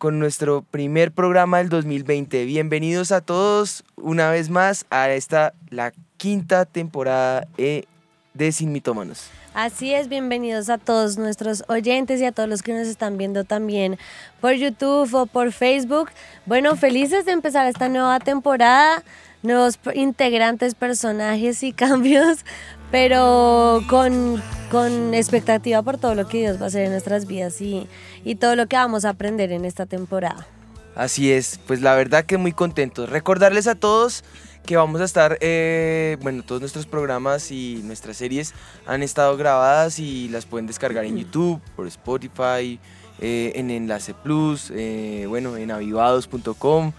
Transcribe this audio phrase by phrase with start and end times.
[0.00, 2.46] con nuestro primer programa del 2020.
[2.46, 7.84] Bienvenidos a todos una vez más a esta, la quinta temporada eh,
[8.32, 9.28] de Sin Mitómanos.
[9.52, 13.44] Así es, bienvenidos a todos nuestros oyentes y a todos los que nos están viendo
[13.44, 13.98] también
[14.40, 16.08] por YouTube o por Facebook.
[16.46, 19.04] Bueno, felices de empezar esta nueva temporada,
[19.42, 22.46] nuevos integrantes, personajes y cambios,
[22.90, 27.60] pero con, con expectativa por todo lo que Dios va a hacer en nuestras vidas
[27.60, 27.86] y,
[28.24, 30.46] y todo lo que vamos a aprender en esta temporada.
[30.94, 33.08] Así es, pues la verdad que muy contentos.
[33.08, 34.24] Recordarles a todos
[34.66, 38.54] que vamos a estar, eh, bueno, todos nuestros programas y nuestras series
[38.86, 42.78] han estado grabadas y las pueden descargar en YouTube, por Spotify,
[43.20, 46.92] eh, en Enlace Plus, eh, bueno, en avivados.com,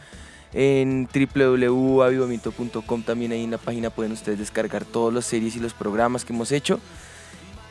[0.54, 5.74] en www.avivamiento.com también ahí en la página pueden ustedes descargar todas las series y los
[5.74, 6.80] programas que hemos hecho.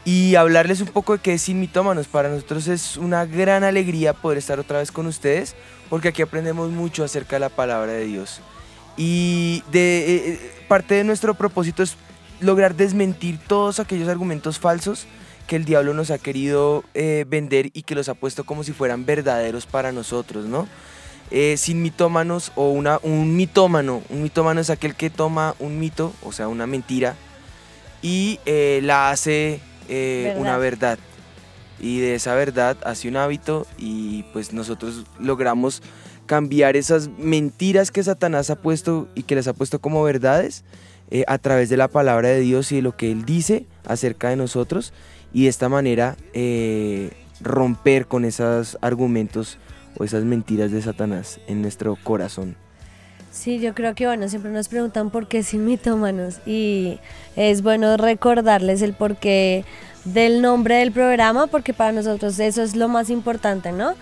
[0.05, 2.07] Y hablarles un poco de qué es Sin Mitómanos.
[2.07, 5.55] Para nosotros es una gran alegría poder estar otra vez con ustedes,
[5.91, 8.41] porque aquí aprendemos mucho acerca de la palabra de Dios.
[8.97, 11.97] Y de, eh, parte de nuestro propósito es
[12.41, 15.07] lograr desmentir todos aquellos argumentos falsos
[15.47, 18.73] que el diablo nos ha querido eh, vender y que los ha puesto como si
[18.73, 20.67] fueran verdaderos para nosotros, ¿no?
[21.31, 26.13] Eh, sin mitómanos o una, un mitómano, un mitómano es aquel que toma un mito,
[26.25, 27.15] o sea, una mentira,
[28.03, 28.41] y
[28.83, 29.61] la hace
[30.37, 30.99] una verdad.
[31.79, 35.83] Y de esa verdad hace un hábito y pues nosotros logramos
[36.31, 40.63] cambiar esas mentiras que Satanás ha puesto y que les ha puesto como verdades
[41.11, 44.29] eh, a través de la palabra de Dios y de lo que Él dice acerca
[44.29, 44.93] de nosotros
[45.33, 49.59] y de esta manera eh, romper con esos argumentos
[50.01, 52.57] o esas mentiras de Satanás en nuestro corazón.
[53.31, 56.99] Sí, yo creo que bueno, siempre nos preguntan por qué sin mitómanos y
[57.37, 59.65] es bueno recordarles el porqué
[60.07, 63.93] del nombre del programa porque para nosotros eso es lo más importante, ¿no?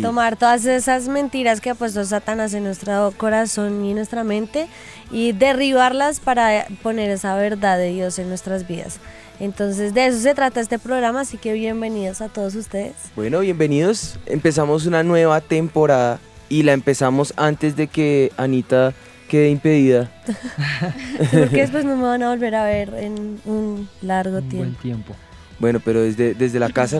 [0.00, 4.68] Tomar todas esas mentiras que ha puesto Satanás en nuestro corazón y en nuestra mente
[5.10, 9.00] y derribarlas para poner esa verdad de Dios en nuestras vidas.
[9.40, 12.92] Entonces de eso se trata este programa, así que bienvenidos a todos ustedes.
[13.16, 14.18] Bueno, bienvenidos.
[14.26, 16.20] Empezamos una nueva temporada
[16.50, 18.92] y la empezamos antes de que Anita
[19.28, 20.12] quede impedida.
[21.30, 24.66] Porque después no me van a volver a ver en un largo un tiempo.
[24.66, 25.16] Buen tiempo.
[25.58, 26.98] Bueno, pero desde, desde la casa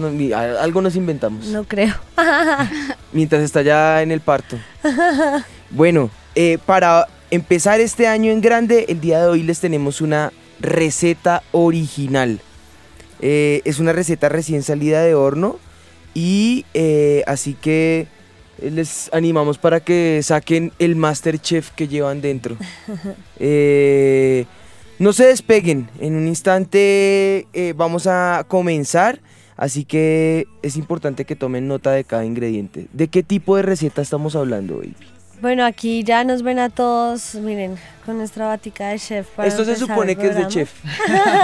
[0.60, 1.46] algo nos inventamos.
[1.46, 1.94] No creo.
[3.12, 4.58] Mientras está ya en el parto.
[5.70, 10.32] Bueno, eh, para empezar este año en grande, el día de hoy les tenemos una
[10.60, 12.40] receta original.
[13.20, 15.58] Eh, es una receta recién salida de horno
[16.14, 18.06] y eh, así que
[18.62, 22.56] les animamos para que saquen el Masterchef que llevan dentro.
[23.42, 24.44] Eh,
[24.98, 29.18] no se despeguen, en un instante vamos a comenzar,
[29.56, 32.86] así que es importante que tomen nota de cada ingrediente.
[32.92, 34.94] ¿De qué tipo de receta estamos hablando, baby?
[35.40, 39.26] Bueno, aquí ya nos ven a todos, miren, con nuestra batica de chef.
[39.28, 40.72] Para Esto se supone que es de chef.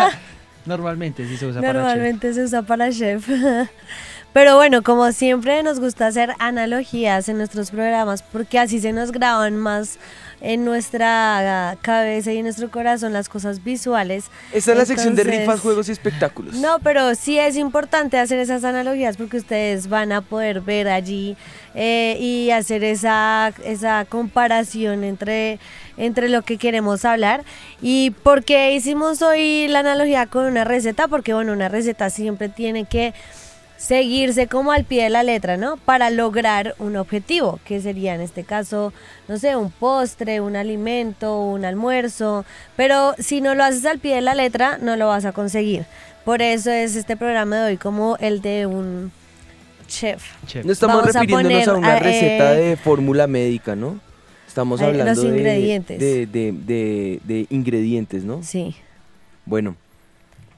[0.67, 1.83] Normalmente sí se usa para chef.
[1.83, 3.27] Normalmente se usa para chef.
[4.35, 9.11] Pero bueno, como siempre nos gusta hacer analogías en nuestros programas porque así se nos
[9.11, 9.99] graban más
[10.41, 14.27] en nuestra cabeza y en nuestro corazón las cosas visuales.
[14.53, 16.55] Esta es la sección de rifas, juegos y espectáculos.
[16.57, 21.37] No, pero sí es importante hacer esas analogías porque ustedes van a poder ver allí
[21.75, 25.59] eh, y hacer esa, esa comparación entre,
[25.97, 27.45] entre lo que queremos hablar.
[27.81, 31.09] ¿Y por qué hicimos hoy la analogía con una receta?
[31.09, 33.15] Porque bueno, una receta siempre tiene que
[33.77, 35.77] seguirse como al pie de la letra, ¿no?
[35.77, 38.93] Para lograr un objetivo, que sería en este caso,
[39.29, 42.45] no sé, un postre, un alimento, un almuerzo,
[42.77, 45.85] pero si no lo haces al pie de la letra, no lo vas a conseguir.
[46.25, 49.13] Por eso es este programa de hoy como el de un
[49.87, 50.25] chef.
[50.47, 50.65] Chef.
[50.65, 54.01] No estamos Vamos refiriéndonos a, poner, una eh, receta de fórmula médica, ¿no?
[54.49, 56.01] Estamos hablando los de- ingredientes.
[56.01, 58.43] De, de- de- de ingredientes, ¿no?
[58.43, 58.75] Sí.
[59.45, 59.77] Bueno,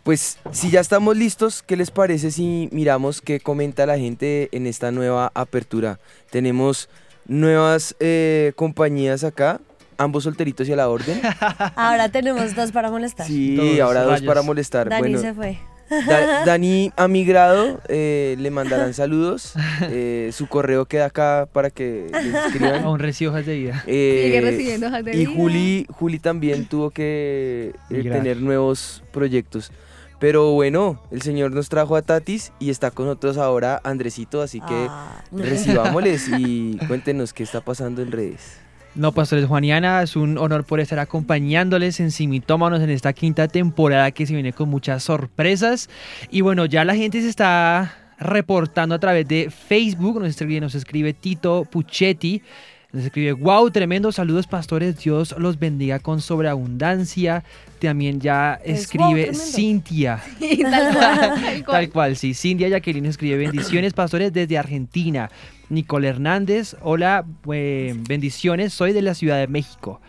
[0.09, 4.67] pues si ya estamos listos, ¿qué les parece si miramos qué comenta la gente en
[4.67, 6.01] esta nueva apertura?
[6.31, 6.89] Tenemos
[7.27, 9.61] nuevas eh, compañías acá,
[9.99, 11.21] ambos solteritos y a la orden.
[11.77, 13.27] Ahora tenemos dos para molestar.
[13.27, 14.89] Sí, Dos ahora dos para molestar.
[14.89, 15.59] Dani bueno, se fue.
[15.91, 19.53] Da- Dani a mi grado eh, le mandarán saludos.
[19.91, 22.83] Eh, su correo queda acá para que le escriban.
[22.83, 23.85] Aún hojas de vida.
[23.87, 25.31] Eh, Sigue recibiendo hojas de y vida.
[25.37, 29.71] Juli, Juli también tuvo que eh, tener nuevos proyectos.
[30.19, 34.61] Pero bueno, el Señor nos trajo a Tatis y está con nosotros ahora Andresito, así
[34.61, 38.59] que Ah, recibámosles y cuéntenos qué está pasando en redes.
[38.95, 44.11] No, pastores Juaniana, es un honor por estar acompañándoles en Simitómanos en esta quinta temporada
[44.11, 45.89] que se viene con muchas sorpresas.
[46.31, 50.75] Y bueno, ya la gente se está reportando a través de Facebook, nos escribe, nos
[50.75, 52.43] escribe Tito Puchetti.
[52.91, 57.45] Nos escribe, wow, tremendo, saludos pastores, Dios los bendiga con sobreabundancia.
[57.81, 59.35] También ya Es escribe wow.
[59.35, 61.65] Cintia, Y tal cual, tal cual.
[61.65, 62.35] Tal cual, sí.
[62.35, 65.31] Cintia Jacqueline escribe bendiciones, pastores, desde Argentina.
[65.71, 70.01] Nicole Hernández, hola, eh, bendiciones, soy de la Ciudad de México.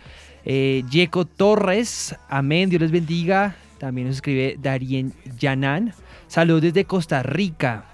[0.45, 3.55] Eh, Yeco Torres, amén, Dios les bendiga.
[3.77, 5.93] También nos escribe Darien Yanan,
[6.27, 7.85] saludos desde Costa Rica.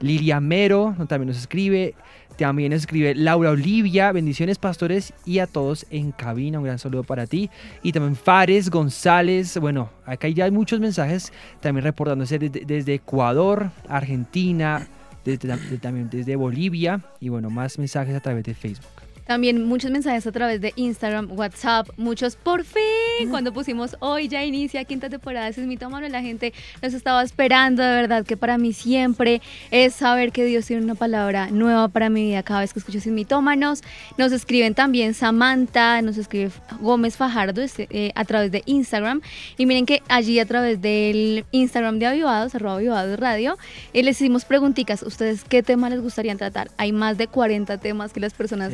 [0.00, 1.94] Lilia Mero también nos escribe.
[2.38, 7.26] También escribe Laura Olivia, bendiciones pastores y a todos en cabina, un gran saludo para
[7.26, 7.48] ti.
[7.82, 14.86] Y también Fares González, bueno, acá ya hay muchos mensajes también reportándose desde, Ecuador, Argentina,
[15.24, 19.05] desde, de- también desde Bolivia y bueno, más mensajes a través de Facebook.
[19.26, 24.44] También muchos mensajes a través de Instagram, WhatsApp, muchos por fin, cuando pusimos hoy ya
[24.44, 26.52] inicia quinta temporada de mi la gente
[26.82, 29.40] nos estaba esperando, de verdad que para mí siempre
[29.70, 32.42] es saber que Dios tiene una palabra nueva para mi vida.
[32.42, 33.82] Cada vez que escucho Sin Mitómanos.
[34.18, 36.50] Nos escriben también Samantha, nos escribe
[36.80, 39.22] Gómez Fajardo este, eh, a través de Instagram.
[39.56, 43.56] Y miren que allí a través del Instagram de Avivados, arroba Avivados Radio,
[43.92, 46.70] eh, les hicimos preguntitas, ¿ustedes qué tema les gustaría tratar?
[46.76, 48.72] Hay más de 40 temas que las personas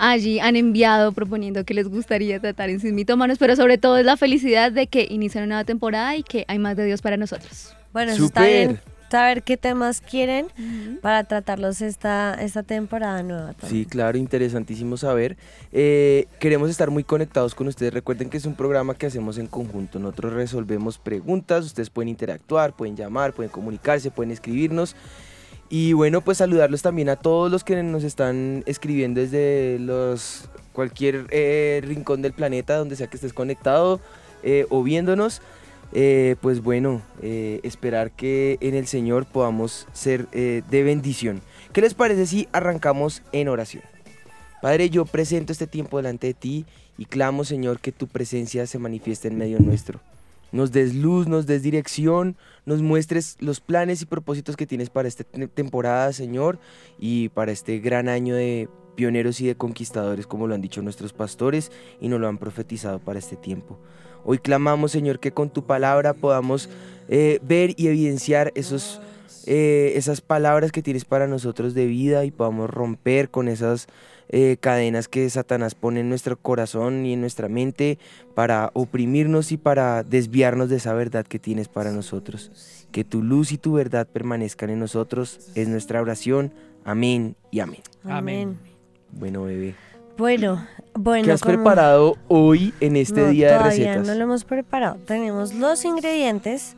[0.00, 4.04] allí han enviado proponiendo que les gustaría tratar en Sin Mitómanos, pero sobre todo es
[4.04, 7.16] la felicidad de que inician una nueva temporada y que hay más de Dios para
[7.16, 7.76] nosotros.
[7.92, 8.80] Bueno, eso está bien.
[9.10, 10.46] Saber qué temas quieren
[11.02, 13.54] para tratarlos esta, esta temporada nueva.
[13.54, 13.84] Sí, también.
[13.86, 15.36] claro, interesantísimo saber.
[15.72, 17.92] Eh, queremos estar muy conectados con ustedes.
[17.92, 19.98] Recuerden que es un programa que hacemos en conjunto.
[19.98, 24.94] Nosotros resolvemos preguntas, ustedes pueden interactuar, pueden llamar, pueden comunicarse, pueden escribirnos.
[25.72, 31.26] Y bueno, pues saludarlos también a todos los que nos están escribiendo desde los cualquier
[31.30, 34.00] eh, rincón del planeta, donde sea que estés conectado
[34.42, 35.42] eh, o viéndonos.
[35.92, 41.40] Eh, pues bueno, esperar que en el Señor podamos ser de bendición.
[41.72, 43.82] ¿Qué les parece si arrancamos en oración?
[44.62, 46.64] Padre, yo presento este tiempo delante de ti
[46.98, 50.00] y clamo, Señor, que tu presencia se manifieste en medio nuestro.
[50.52, 52.36] Nos des luz, nos des dirección,
[52.66, 56.58] nos muestres los planes y propósitos que tienes para esta te- temporada, Señor,
[56.98, 61.12] y para este gran año de pioneros y de conquistadores, como lo han dicho nuestros
[61.12, 61.70] pastores
[62.00, 63.78] y nos lo han profetizado para este tiempo.
[64.24, 66.68] Hoy clamamos, Señor, que con tu palabra podamos
[67.08, 69.00] eh, ver y evidenciar esos,
[69.46, 73.86] eh, esas palabras que tienes para nosotros de vida y podamos romper con esas
[74.32, 77.98] eh, cadenas que Satanás pone en nuestro corazón y en nuestra mente
[78.34, 82.86] para oprimirnos y para desviarnos de esa verdad que tienes para nosotros.
[82.92, 86.52] Que tu luz y tu verdad permanezcan en nosotros es nuestra oración.
[86.84, 87.80] Amén y amén.
[88.04, 88.56] Amén.
[89.12, 89.74] Bueno, bebé.
[90.16, 91.24] Bueno, bueno.
[91.24, 94.06] ¿Qué has como- preparado hoy en este No, día de todavía recetas?
[94.06, 94.96] no lo hemos preparado.
[95.06, 96.76] Tenemos los ingredientes.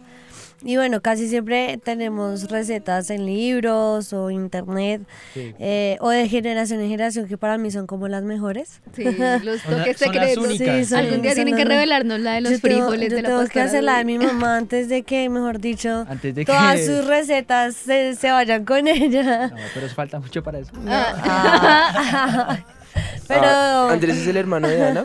[0.64, 5.02] Y bueno, casi siempre tenemos recetas en libros o internet
[5.34, 5.54] Sí.
[5.58, 8.80] eh, o de generación en generación que para mí son como las mejores.
[8.94, 9.04] Sí,
[9.42, 9.96] los toques son las
[10.30, 10.44] secretos.
[10.44, 10.88] únicas.
[10.88, 13.28] son- Algún día tienen que revelarnos la de los yo tengo, frijoles yo de la
[13.28, 16.52] tengo que hacer la de mi mamá antes de que, mejor dicho, Antes de que...
[16.52, 19.48] todas sus recetas se, se vayan con ella.
[19.48, 20.72] No, pero falta mucho para eso.
[20.86, 22.58] Ah.
[23.26, 25.04] Pero Ah, Andrés es el hermano de Ana.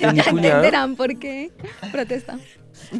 [0.00, 1.50] Ya entenderán por qué
[1.92, 2.38] protesta.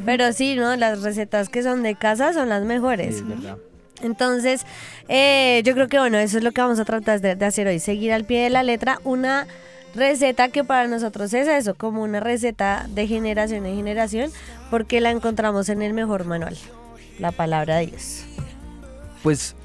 [0.04, 0.74] Pero sí, ¿no?
[0.76, 3.16] Las recetas que son de casa son las Sí, mejores.
[3.16, 3.56] es verdad.
[4.02, 4.62] Entonces,
[5.08, 7.66] eh, yo creo que bueno, eso es lo que vamos a tratar de, de hacer
[7.66, 9.46] hoy, seguir al pie de la letra una
[9.94, 14.30] receta que para nosotros es eso, como una receta de generación en generación,
[14.70, 16.56] porque la encontramos en el mejor manual,
[17.18, 18.22] la palabra de Dios.
[19.24, 19.56] Pues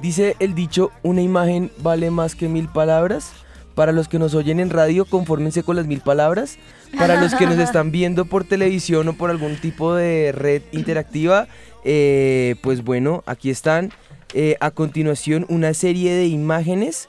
[0.00, 3.32] dice el dicho, una imagen vale más que mil palabras.
[3.74, 6.56] Para los que nos oyen en radio, confórmense con las mil palabras.
[6.98, 11.48] Para los que nos están viendo por televisión o por algún tipo de red interactiva,
[11.84, 13.92] eh, pues bueno, aquí están.
[14.32, 17.08] Eh, a continuación, una serie de imágenes.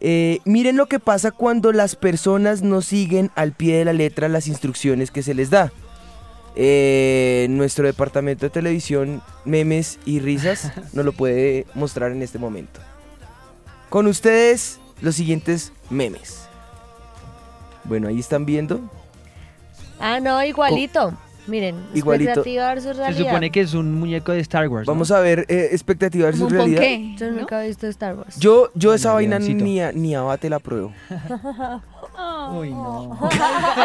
[0.00, 4.28] Eh, miren lo que pasa cuando las personas no siguen al pie de la letra
[4.28, 5.72] las instrucciones que se les da.
[6.56, 12.80] Eh, nuestro departamento de televisión, memes y risas nos lo puede mostrar en este momento.
[13.88, 16.42] Con ustedes, los siguientes memes.
[17.84, 18.80] Bueno, ahí están viendo.
[20.00, 21.12] Ah, no, igualito.
[21.46, 22.30] Miren, Igualito.
[22.30, 23.24] expectativa versus Se realidad.
[23.26, 24.86] supone que es un muñeco de Star Wars.
[24.86, 24.92] ¿no?
[24.92, 26.80] Vamos a ver eh, expectativa versus Como un realidad.
[26.82, 27.40] ponqué, Yo ¿no?
[27.40, 28.38] nunca he visto Star Wars.
[28.38, 29.64] Yo, yo esa vaina leoncito.
[29.64, 30.92] ni a, ni a bate la pruebo.
[32.52, 33.18] Uy, no.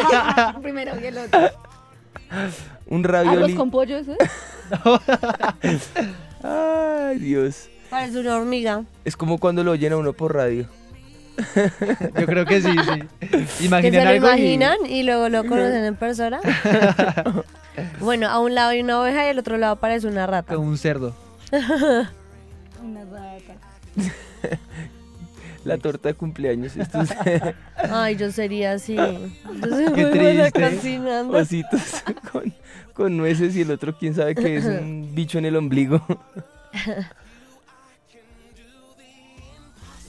[0.62, 1.40] Primero que el otro.
[2.88, 3.56] Un Arroz ravioli.
[3.56, 4.14] con pollo, ¿eso?
[5.62, 5.90] es?
[6.44, 7.70] Ay, Dios.
[7.90, 8.84] Parece una hormiga.
[9.06, 10.68] Es como cuando lo oyen a uno por radio.
[12.20, 13.27] Yo creo que sí, sí.
[13.27, 15.04] Que se Imaginan lo algo imaginan y...
[15.04, 16.39] luego lo conocen en persona.
[18.00, 20.56] bueno, a un lado hay una oveja y al otro lado parece una rata.
[20.56, 21.15] como un cerdo.
[22.84, 23.56] Una rata.
[25.65, 26.74] La torta de cumpleaños.
[27.89, 28.96] Ay, yo sería así.
[28.96, 29.24] Yo
[29.68, 30.75] soy Qué muy buena triste.
[30.77, 31.38] cocinando.
[31.39, 32.54] ositos con,
[32.94, 36.06] con nueces y el otro quién sabe que es un bicho en el ombligo.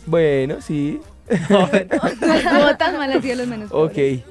[0.04, 1.00] Bueno, sí.
[1.50, 3.70] No estuvo tan mal así de los menos.
[3.72, 3.88] Ok.
[3.92, 4.22] pobres.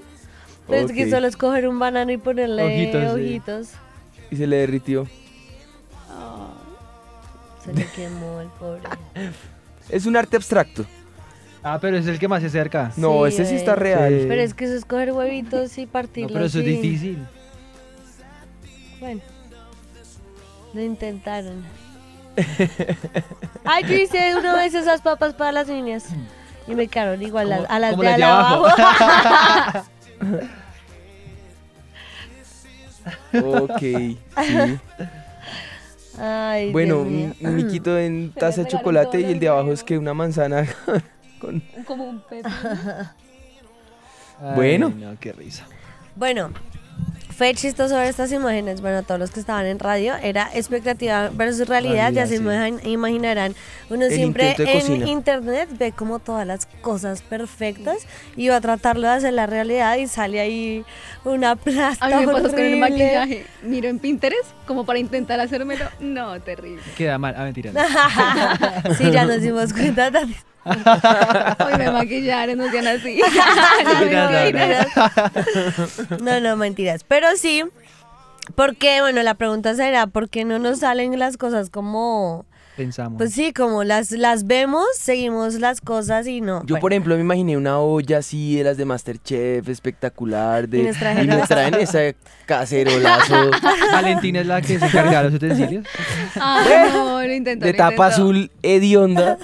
[0.68, 1.10] Pero es que ok.
[1.12, 3.68] solo es coger un banano y ponerle Ojitos, ojitos.
[3.68, 3.76] sí.
[4.32, 5.08] Y se le derritió.
[7.64, 8.82] Se le quemó el pobre.
[9.90, 10.86] Es un arte abstracto.
[11.64, 12.92] Ah, pero es el que más se acerca.
[12.96, 13.76] No, Sí, ese sí está eh.
[13.76, 14.20] real.
[14.22, 14.26] Sí.
[14.28, 16.32] Pero es que eso es coger huevitos y No, partirlos.
[16.32, 17.26] pero eso es y- difícil.
[19.00, 19.22] Bueno,
[20.74, 21.64] lo intentaron.
[23.64, 26.06] Ay, yo hice una vez esas papas para las niñas.
[26.68, 28.66] Y me quedaron igual a, a las de, las de al abajo.
[28.68, 29.86] abajo.
[33.34, 34.80] Ok, sí.
[36.20, 40.14] Ay, Bueno, un miquito en taza de chocolate y el de abajo es que una
[40.14, 40.66] manzana
[41.40, 41.62] con...
[41.86, 42.50] Como un pepino.
[44.42, 44.90] Ay, Bueno.
[44.96, 45.66] no, qué risa.
[46.16, 46.52] Bueno,
[47.38, 48.82] fue chistoso ver estas imágenes.
[48.82, 52.12] Bueno, todos los que estaban en radio, era expectativa versus realidad.
[52.12, 52.44] ya Realidad, se sí.
[52.44, 53.56] imaginan- imaginarán.
[53.90, 55.06] Uno El siempre en cocina.
[55.08, 57.98] internet ve como todas las cosas perfectas
[58.36, 60.86] y va a tratarlo de hacer la realidad y sale ahí
[61.24, 62.06] una plasta.
[62.06, 62.80] A mí me pasó con el horrible.
[62.80, 63.46] maquillaje.
[63.64, 65.86] Miro en Pinterest como para intentar hacérmelo.
[66.00, 66.82] No, terrible.
[66.98, 67.36] Queda mal.
[67.38, 67.72] Ah, mentira.
[68.98, 70.10] sí, ya nos dimos cuenta.
[70.66, 73.22] Hoy me maquillaron, no sean así.
[76.22, 77.04] No, No, mentiras.
[77.04, 77.64] Pero sí,
[78.56, 82.46] porque, bueno, la pregunta será, ¿por qué no nos salen las cosas como...
[82.78, 83.18] Pensamos.
[83.18, 86.60] Pues sí, como las, las vemos, seguimos las cosas y no.
[86.64, 90.68] Yo, Bueno, por ejemplo, me imaginé una olla así de las de Masterchef, espectacular.
[90.68, 90.84] De, Y
[91.28, 93.50] nos y traen ese cacerolazo
[93.94, 95.86] Valentina es la que se encarga de los utensilios.
[96.36, 97.66] Ay, no, lo intento.
[97.66, 98.04] de lo tapa intento.
[98.04, 99.38] azul hedionda.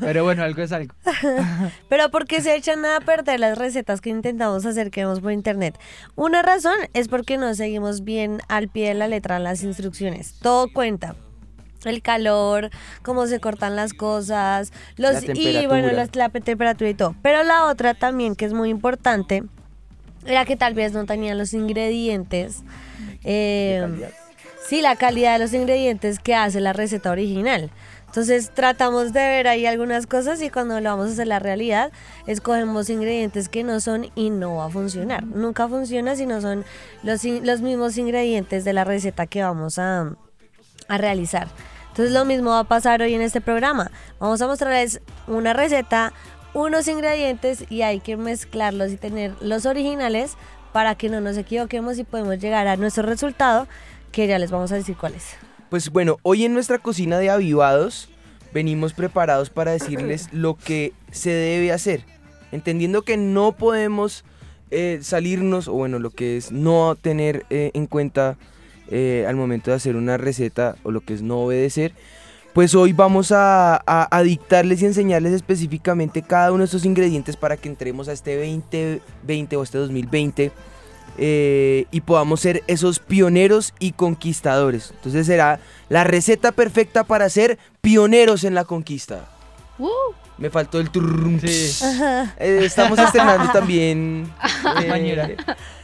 [0.00, 0.94] Pero bueno, algo es algo.
[1.88, 5.32] Pero ¿por qué se echan a perder las recetas que intentamos hacer que vemos por
[5.32, 5.78] internet?
[6.14, 10.34] Una razón es porque no seguimos bien al pie de la letra las instrucciones.
[10.40, 11.14] Todo cuenta.
[11.84, 12.70] El calor,
[13.02, 17.16] cómo se cortan las cosas, los La y bueno, la temperatura y todo.
[17.22, 19.42] Pero la otra también que es muy importante
[20.24, 22.62] era que tal vez no tenían los ingredientes.
[23.24, 24.10] eh,
[24.68, 27.70] sí, la calidad de los ingredientes que hace la receta original.
[28.12, 31.90] Entonces tratamos de ver ahí algunas cosas y cuando lo vamos a hacer la realidad,
[32.26, 35.24] escogemos ingredientes que no son y no va a funcionar.
[35.24, 36.66] Nunca funciona si no son
[37.02, 40.14] los, los mismos ingredientes de la receta que vamos a,
[40.88, 41.48] a realizar.
[41.88, 43.90] Entonces lo mismo va a pasar hoy en este programa.
[44.20, 46.12] Vamos a mostrarles una receta,
[46.52, 50.36] unos ingredientes y hay que mezclarlos y tener los originales
[50.74, 53.66] para que no nos equivoquemos y podemos llegar a nuestro resultado
[54.10, 55.34] que ya les vamos a decir cuál es.
[55.72, 58.10] Pues bueno, hoy en nuestra cocina de avivados
[58.52, 62.04] venimos preparados para decirles lo que se debe hacer,
[62.50, 64.22] entendiendo que no podemos
[64.70, 68.36] eh, salirnos, o bueno, lo que es no tener eh, en cuenta
[68.90, 71.94] eh, al momento de hacer una receta, o lo que es no obedecer,
[72.52, 73.82] pues hoy vamos a,
[74.24, 79.56] dictarles y enseñarles específicamente cada uno de estos ingredientes para que entremos a este 2020
[79.56, 80.52] o este 2020
[81.18, 84.92] eh, y podamos ser esos pioneros y conquistadores.
[84.96, 89.28] Entonces será la receta perfecta para ser pioneros en la conquista.
[89.78, 89.88] Uh,
[90.38, 91.38] Me faltó el turrum.
[91.40, 91.72] Sí.
[92.38, 94.30] Eh, estamos estrenando también.
[94.82, 95.36] eh,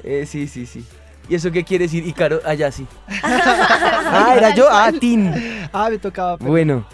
[0.05, 0.85] eh, sí, sí, sí.
[1.29, 2.07] ¿Y eso qué quiere decir?
[2.07, 2.87] Y Caro, allá sí.
[3.23, 4.67] ah, era yo.
[4.71, 5.33] Ah, Tin.
[5.73, 6.39] Ah, me tocaba.
[6.39, 6.87] pero- Bueno.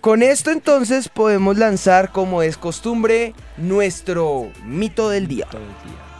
[0.00, 5.46] Con esto entonces podemos lanzar, como es costumbre, nuestro mito del día.
[5.48, 6.11] Todo el día.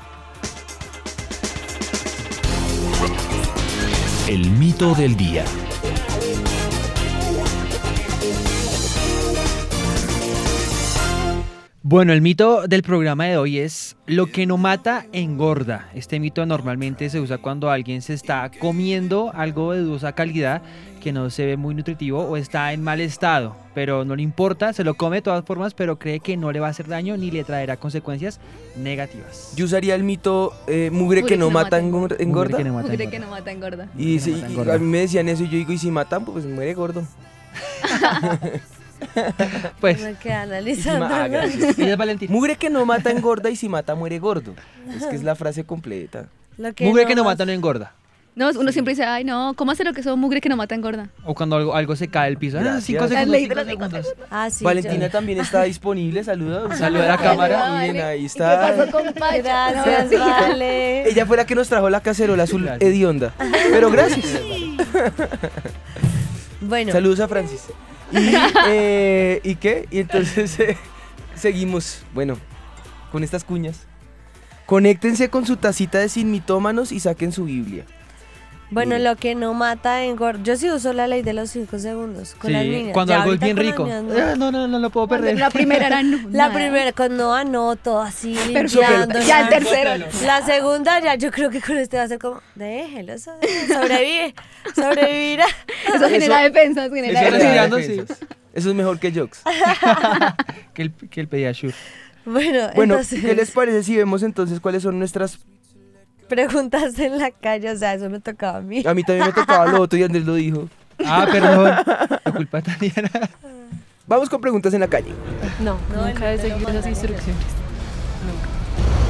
[4.29, 5.45] El mito del día.
[11.93, 15.91] Bueno, el mito del programa de hoy es lo que no mata engorda.
[15.95, 20.63] Este mito normalmente se usa cuando alguien se está comiendo algo de dudosa calidad
[21.03, 24.73] que no se ve muy nutritivo o está en mal estado, pero no le importa,
[24.73, 27.15] se lo come de todas formas, pero cree que no le va a hacer daño
[27.19, 28.41] ni le traerá consecuencias
[28.75, 29.53] negativas.
[29.55, 32.57] Yo usaría el mito eh, mugre, que no mata Mugre engorda.
[32.57, 33.11] que no mata Mugre engorda.
[33.11, 33.89] que no mata engorda.
[33.99, 34.75] Y, sí, no mata y engorda.
[34.77, 37.05] a mí me decían eso y yo digo, y si matan, pues muere gordo.
[39.81, 40.33] Pues, Me quedé
[40.71, 41.09] Y si analizando.
[41.09, 42.33] ma- ah, es Valentina.
[42.33, 44.55] Mugre que no mata engorda y si mata muere gordo.
[44.97, 46.27] Es que es la frase completa.
[46.59, 47.93] Lo que Mugre que no mata no engorda.
[48.35, 50.75] No, uno siempre dice, ay, no, ¿cómo hacer lo que son mugre que no mata
[50.75, 51.11] engorda?
[51.23, 52.59] O cuando algo, algo se cae del piso.
[52.59, 53.37] Ah, cinco segundos.
[53.39, 54.15] cinco segundos.
[54.31, 56.75] Ah, sí, Valentina yo- también está disponible, saluda.
[56.79, 57.79] Saluda a la cámara.
[57.83, 58.73] Miren, ahí está.
[58.73, 61.11] Gracias, vale.
[61.11, 62.89] Ella fue la que nos trajo la cacerola azul Gracias.
[62.91, 63.35] hedionda.
[63.71, 64.25] Pero gracias.
[66.61, 67.65] Bueno, Saludos a Francis.
[68.13, 68.35] Y,
[68.69, 69.87] eh, ¿y qué?
[69.91, 70.77] Y entonces eh,
[71.35, 72.37] seguimos, bueno,
[73.11, 73.87] con estas cuñas.
[74.67, 77.85] Conéctense con su tacita de sin mitómanos y saquen su Biblia.
[78.73, 80.43] Bueno, lo que no mata engorda.
[80.43, 82.93] Yo sí uso la ley de los 5 segundos con Sí, las niñas.
[82.93, 83.85] cuando Ya algo es ahorita bien con las rico.
[83.85, 84.33] niñas no.
[84.33, 85.39] Ah, No, no, no lo puedo perder.
[85.39, 86.17] La primera era no.
[86.31, 86.55] La nada.
[86.55, 88.81] primera, con no anoto, así Perfecto.
[88.81, 89.21] limpiando.
[89.21, 90.05] Ya el tercero.
[90.25, 93.33] La segunda, ya yo creo que con este va a ser como, déjelo, so-
[93.69, 94.35] sobrevive,
[94.75, 95.47] sobrevivirá.
[95.95, 97.51] Eso genera defensas, genera Eso defensas.
[97.53, 98.19] tirando, defensas.
[98.55, 99.39] Eso es mejor que jokes.
[100.75, 101.75] que el, que el Pediasure.
[102.25, 105.39] Bueno, Bueno, entonces, ¿qué les parece si vemos entonces cuáles son nuestras...
[106.33, 108.83] preguntas en la calle, o sea, eso me tocaba a mí.
[108.87, 110.67] A mí también me tocaba lo otro y Andrés lo dijo.
[111.05, 111.65] Ah, perdón.
[112.25, 113.11] La culpa de Tatiana.
[114.07, 115.13] Vamos con preguntas en la calle.
[115.61, 117.45] No, No, nunca he seguido esas instrucciones.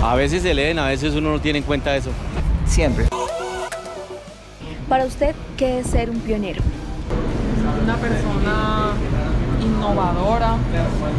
[0.02, 2.10] A veces se leen, a veces uno no tiene en cuenta eso.
[2.66, 3.06] Siempre.
[4.88, 6.60] Para usted, ¿qué es ser un pionero?
[7.84, 8.92] una persona
[9.82, 10.56] innovadora,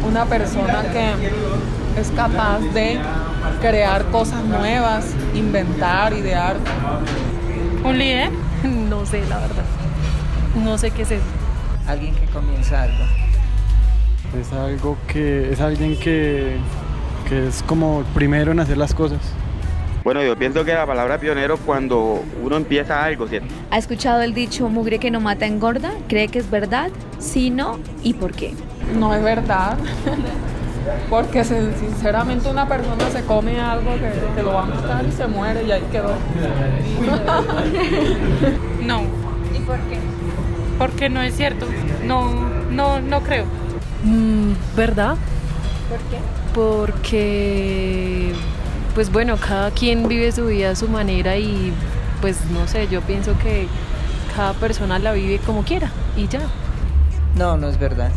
[0.08, 2.98] una persona que es capaz de
[3.62, 6.56] crear cosas nuevas, inventar, idear.
[7.84, 8.32] ¿Un líder?
[8.64, 9.66] No sé, la verdad.
[10.56, 11.26] No sé qué es eso.
[11.86, 13.04] Alguien que comienza algo.
[14.40, 16.56] Es algo que es alguien que,
[17.28, 19.20] que es como el primero en hacer las cosas.
[20.04, 23.48] Bueno, yo pienso que la palabra pionero cuando uno empieza algo, ¿cierto?
[23.72, 25.94] ¿Ha escuchado el dicho mugre que no mata engorda?
[26.10, 26.90] ¿Cree que es verdad?
[27.20, 28.54] Si no, ¿y por qué?
[29.00, 29.78] No es verdad,
[31.10, 35.26] porque sinceramente una persona se come algo que, que lo va a matar y se
[35.28, 36.14] muere y ahí quedó.
[38.84, 39.04] No.
[39.56, 39.98] ¿Y por qué?
[40.78, 41.66] Porque no es cierto.
[42.06, 43.46] No, no, no creo.
[44.04, 45.16] Mm, ¿Verdad?
[45.90, 46.18] ¿Por qué?
[46.54, 48.34] Porque,
[48.94, 51.74] pues bueno, cada quien vive su vida a su manera y
[52.22, 53.68] pues no sé, yo pienso que
[54.36, 56.42] cada persona la vive como quiera y ya.
[57.36, 58.12] No, no es verdad.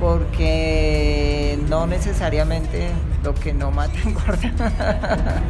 [0.00, 1.21] Porque
[1.68, 2.90] no necesariamente
[3.22, 5.42] lo que no mata engorda.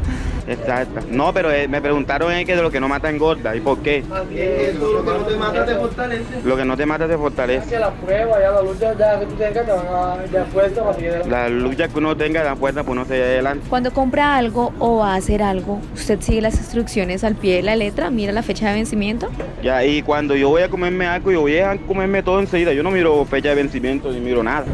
[0.46, 1.00] Exacto.
[1.10, 3.54] No, pero eh, me preguntaron es que de lo que no mata engorda.
[3.54, 4.04] ¿Y por qué?
[4.08, 6.42] Lo que no te mata te fortalece.
[6.44, 7.78] Lo que no te mata te fortalece.
[7.78, 10.94] la prueba, ya la lucha ya que tú tengas te van a dar fuerza para
[10.94, 13.66] seguir La lucha que uno tenga da fuerza para uno seguir adelante.
[13.68, 17.62] Cuando compra algo o va a hacer algo, ¿usted sigue las instrucciones al pie de
[17.62, 18.10] la letra?
[18.10, 19.30] ¿Mira la fecha de vencimiento?
[19.62, 22.72] Ya, y cuando yo voy a comerme algo, yo voy a comerme todo enseguida.
[22.72, 24.66] Yo no miro fecha de vencimiento ni miro nada.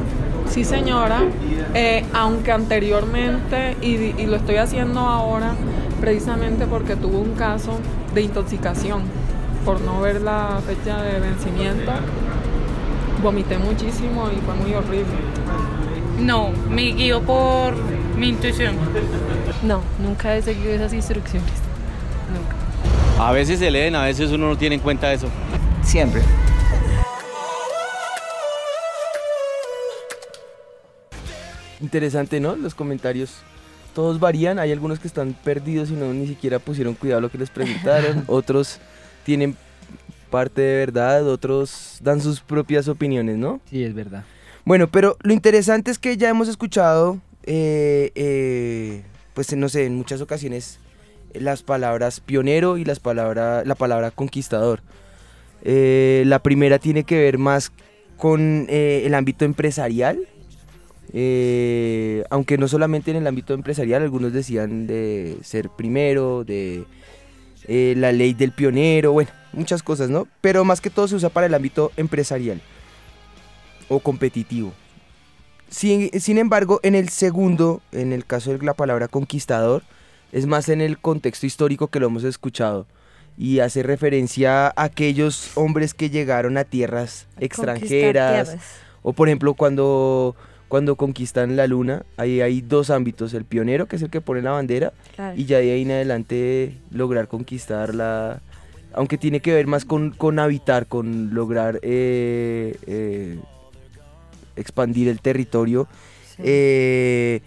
[0.51, 1.21] Sí, señora,
[1.75, 5.53] eh, aunque anteriormente, y, y lo estoy haciendo ahora,
[6.01, 7.79] precisamente porque tuve un caso
[8.15, 9.03] de intoxicación
[9.65, 11.93] por no ver la fecha de vencimiento,
[13.23, 15.15] vomité muchísimo y fue muy horrible.
[16.21, 17.75] No, me guío por
[18.17, 18.75] mi intuición.
[19.63, 21.53] No, nunca he seguido esas instrucciones.
[22.33, 23.25] Nunca.
[23.25, 25.29] A veces se leen, a veces uno no tiene en cuenta eso.
[25.83, 26.23] Siempre.
[31.81, 32.57] Interesante, ¿no?
[32.57, 33.37] Los comentarios.
[33.95, 37.31] Todos varían, hay algunos que están perdidos y no ni siquiera pusieron cuidado a lo
[37.31, 38.79] que les preguntaron, otros
[39.25, 39.57] tienen
[40.31, 43.61] parte de verdad, otros dan sus propias opiniones, ¿no?
[43.69, 44.25] Sí, es verdad.
[44.65, 49.03] Bueno, pero lo interesante es que ya hemos escuchado, eh, eh,
[49.35, 50.79] pues no sé, en muchas ocasiones
[51.35, 54.83] las palabras pionero y las palabras, la palabra conquistador.
[55.63, 57.73] Eh, la primera tiene que ver más
[58.17, 60.19] con eh, el ámbito empresarial,
[61.13, 66.85] eh, aunque no solamente en el ámbito empresarial, algunos decían de ser primero, de
[67.67, 70.27] eh, la ley del pionero, bueno, muchas cosas, ¿no?
[70.41, 72.61] Pero más que todo se usa para el ámbito empresarial
[73.89, 74.73] o competitivo.
[75.69, 79.83] Sin, sin embargo, en el segundo, en el caso de la palabra conquistador,
[80.33, 82.87] es más en el contexto histórico que lo hemos escuchado
[83.39, 88.67] y hace referencia a aquellos hombres que llegaron a tierras extranjeras tierras.
[89.03, 90.35] o por ejemplo cuando
[90.69, 94.43] cuando conquistan la luna, ahí hay dos ámbitos, el pionero, que es el que pone
[94.43, 95.35] la bandera, Claro.
[95.37, 98.41] y ya de ahí en adelante lograr conquistarla,
[98.93, 103.39] aunque tiene que ver más con, con habitar, con lograr eh, eh,
[104.57, 105.89] expandir el territorio.
[106.39, 107.41] eh,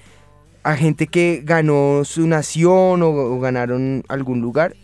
[0.63, 4.75] a gente que ganó su nación o, o ganaron algún lugar.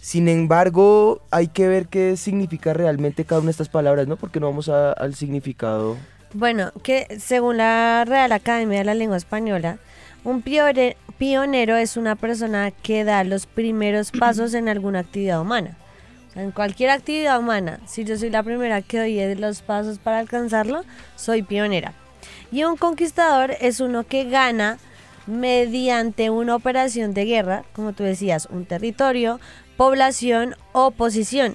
[0.00, 4.16] Sin embargo, hay que ver qué significa realmente cada una de estas palabras, ¿no?
[4.16, 5.96] Porque no vamos a- al significado.
[6.34, 9.78] Bueno, que según la Real Academia de la Lengua Española,
[10.24, 15.78] un pionero es una persona que da los primeros pasos en alguna actividad humana.
[16.28, 20.00] O sea, en cualquier actividad humana, si yo soy la primera que doy los pasos
[20.00, 21.94] para alcanzarlo, soy pionera.
[22.50, 24.78] Y un conquistador es uno que gana
[25.28, 29.38] mediante una operación de guerra, como tú decías, un territorio,
[29.76, 31.54] población o posición.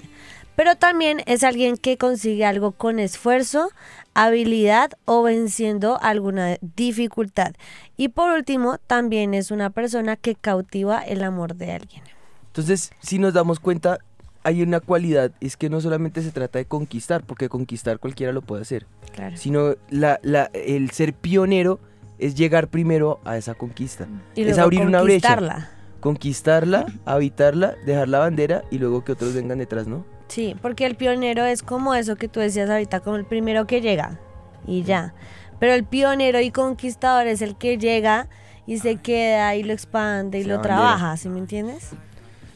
[0.60, 3.70] Pero también es alguien que consigue algo con esfuerzo,
[4.14, 7.52] habilidad o venciendo alguna dificultad.
[7.96, 12.02] Y por último, también es una persona que cautiva el amor de alguien.
[12.46, 13.98] Entonces, si nos damos cuenta,
[14.42, 18.42] hay una cualidad, es que no solamente se trata de conquistar, porque conquistar cualquiera lo
[18.42, 19.36] puede hacer, Claro.
[19.36, 21.78] sino la, la- el ser pionero
[22.18, 24.08] es llegar primero a esa conquista.
[24.34, 25.68] Y es abrir una brecha.
[26.00, 30.04] Conquistarla, habitarla, dejar la bandera y luego que otros vengan detrás, ¿no?
[30.30, 33.80] Sí, porque el pionero es como eso que tú decías ahorita, como el primero que
[33.80, 34.20] llega
[34.64, 35.12] y ya.
[35.58, 38.28] Pero el pionero y conquistador es el que llega
[38.64, 41.90] y se queda y lo expande y lo trabaja, ¿sí me entiendes?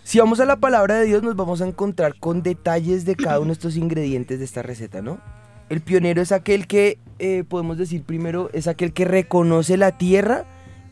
[0.05, 3.41] Si vamos a la palabra de Dios, nos vamos a encontrar con detalles de cada
[3.41, 5.19] uno de estos ingredientes de esta receta, ¿no?
[5.69, 10.45] El pionero es aquel que, eh, podemos decir primero, es aquel que reconoce la tierra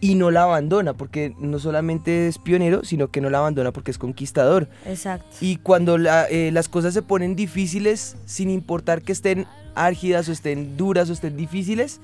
[0.02, 3.92] y no la abandona, porque no solamente es pionero, sino que no la abandona porque
[3.92, 4.68] es conquistador.
[4.84, 5.36] Exacto.
[5.40, 10.32] Y cuando la- eh, las cosas se ponen difíciles, sin importar que estén álgidas o
[10.32, 12.00] estén duras o estén difíciles,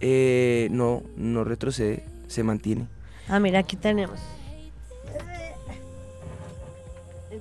[0.00, 2.86] eh, no, no retrocede, se mantiene.
[3.28, 4.20] Ah, mira, aquí tenemos.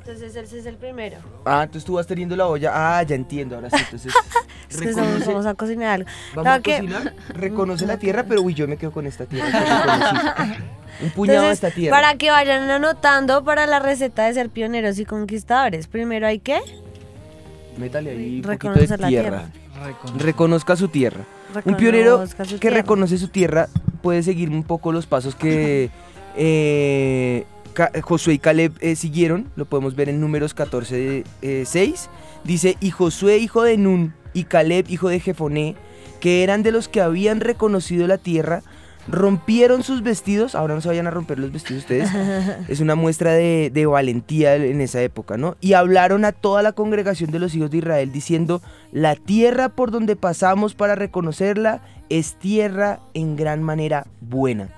[0.06, 1.18] Entonces ese es el primero.
[1.46, 2.72] Ah, entonces tú vas teniendo la olla.
[2.74, 3.78] Ah, ya entiendo, ahora sí.
[3.80, 4.14] Entonces,
[4.70, 6.10] Es que estamos- reconoce- vamos a cocinar algo.
[6.36, 9.48] Vamos a que- cocinar, reconoce la tierra, pero uy, yo me quedo con esta tierra.
[11.02, 11.96] Un puñado de Entonces, esta tierra.
[11.98, 16.60] para que vayan anotando para la receta de ser pioneros y conquistadores, primero hay que
[17.78, 19.08] Métale ahí un poquito de tierra.
[19.08, 19.44] tierra.
[20.18, 21.22] Reconozca su tierra.
[21.66, 22.78] Un pionero Reconozca su que tierra.
[22.78, 23.68] reconoce su tierra
[24.02, 25.90] puede seguir un poco los pasos que
[26.36, 29.50] eh, Ca- Josué y Caleb eh, siguieron.
[29.56, 32.10] Lo podemos ver en números 14, eh, 6.
[32.44, 35.76] Dice, y Josué hijo de Nun y Caleb hijo de Jefoné,
[36.20, 38.62] que eran de los que habían reconocido la tierra,
[39.08, 40.56] rompieron sus vestidos.
[40.56, 42.10] Ahora no se vayan a romper los vestidos ustedes.
[42.70, 45.56] es una muestra de, de valentía en esa época, ¿no?
[45.62, 49.92] Y hablaron a toda la congregación de los hijos de Israel diciendo, la tierra por
[49.92, 54.70] donde pasamos para reconocerla es tierra en gran manera buena.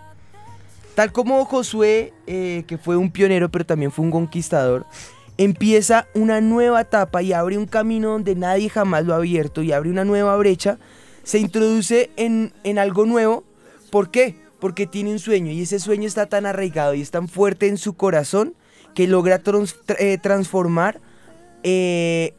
[0.96, 4.86] Tal como Josué, eh, que fue un pionero pero también fue un conquistador,
[5.38, 9.74] empieza una nueva etapa y abre un camino donde nadie jamás lo ha abierto y
[9.74, 10.80] abre una nueva brecha,
[11.24, 13.44] se introduce en, en algo nuevo.
[13.92, 14.38] ¿Por qué?
[14.60, 17.78] Porque tiene un sueño y ese sueño está tan arraigado y es tan fuerte en
[17.78, 18.56] su corazón
[18.94, 19.42] que logra
[20.00, 21.02] eh, transformar,
[21.64, 22.34] eh,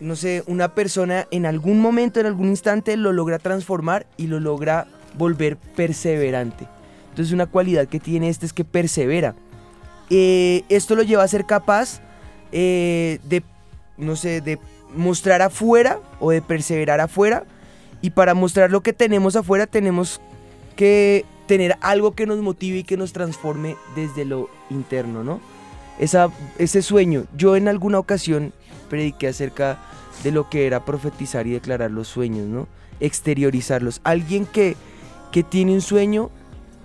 [0.00, 4.40] no sé, una persona en algún momento, en algún instante, lo logra transformar y lo
[4.40, 4.86] logra
[5.18, 6.66] volver perseverante.
[7.10, 9.34] Entonces una cualidad que tiene este es que persevera.
[10.10, 12.00] Eh, esto lo lleva a ser capaz
[12.52, 13.42] eh, de,
[13.96, 14.58] no sé, de
[14.94, 17.44] mostrar afuera o de perseverar afuera.
[18.02, 20.20] Y para mostrar lo que tenemos afuera tenemos
[20.74, 25.40] que tener algo que nos motive y que nos transforme desde lo interno, ¿no?
[25.98, 27.24] Esa, ese sueño.
[27.36, 28.52] Yo en alguna ocasión
[28.88, 29.78] prediqué acerca
[30.22, 32.68] de lo que era profetizar y declarar los sueños, ¿no?
[33.00, 34.00] Exteriorizarlos.
[34.04, 34.76] Alguien que,
[35.32, 36.30] que tiene un sueño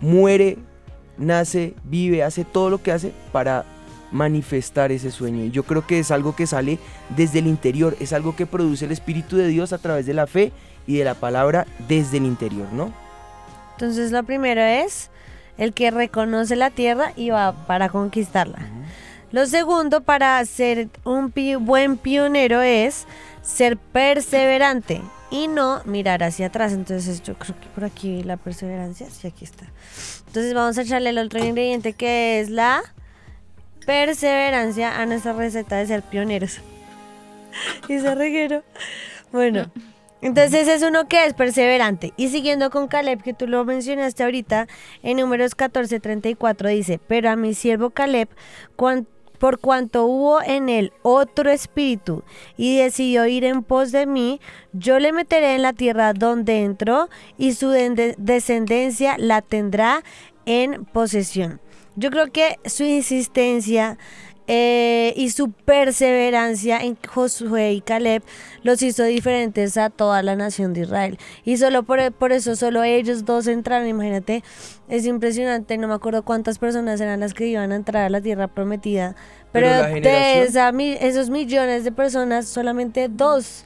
[0.02, 0.58] muere,
[1.18, 3.66] nace, vive, hace todo lo que hace para
[4.12, 5.44] manifestar ese sueño.
[5.46, 6.80] Y yo creo que es algo que sale
[7.16, 10.28] desde el interior, es algo que produce el Espíritu de Dios a través de la
[10.28, 10.52] fe
[10.88, 12.94] y de la palabra desde el interior, ¿no?
[13.74, 15.10] Entonces lo primero es
[15.58, 18.60] el que reconoce la tierra y va para conquistarla.
[19.32, 23.06] Lo segundo para ser un pi- buen pionero es
[23.42, 25.02] ser perseverante
[25.36, 26.72] y no mirar hacia atrás.
[26.72, 29.66] Entonces yo creo que por aquí la perseverancia, sí, aquí está.
[30.28, 32.82] Entonces vamos a echarle el otro ingrediente que es la
[33.86, 36.60] perseverancia a nuestra receta de ser pioneros.
[37.90, 38.64] y se reguero.
[39.32, 39.70] Bueno,
[40.22, 42.14] entonces es uno que es perseverante.
[42.16, 44.68] Y siguiendo con Caleb, que tú lo mencionaste ahorita,
[45.04, 48.30] en números 14:34 dice, pero a mi siervo Caleb,
[48.76, 49.08] cuan-
[49.40, 52.24] por cuanto hubo en él otro espíritu
[52.58, 54.40] y decidió ir en pos de mí,
[54.74, 60.04] yo le meteré en la tierra donde entró y su de- descendencia la tendrá
[60.46, 61.60] en posesión.
[61.96, 63.98] Yo creo que su insistencia
[64.48, 68.22] eh, y su perseverancia en Josué y Caleb
[68.64, 71.18] los hizo diferentes a toda la nación de Israel.
[71.44, 73.88] Y solo por, por eso, solo ellos dos entraron.
[73.88, 74.44] Imagínate,
[74.88, 75.78] es impresionante.
[75.78, 79.16] No me acuerdo cuántas personas eran las que iban a entrar a la tierra prometida.
[79.52, 83.66] Pero, Pero de esa esos millones de personas, solamente dos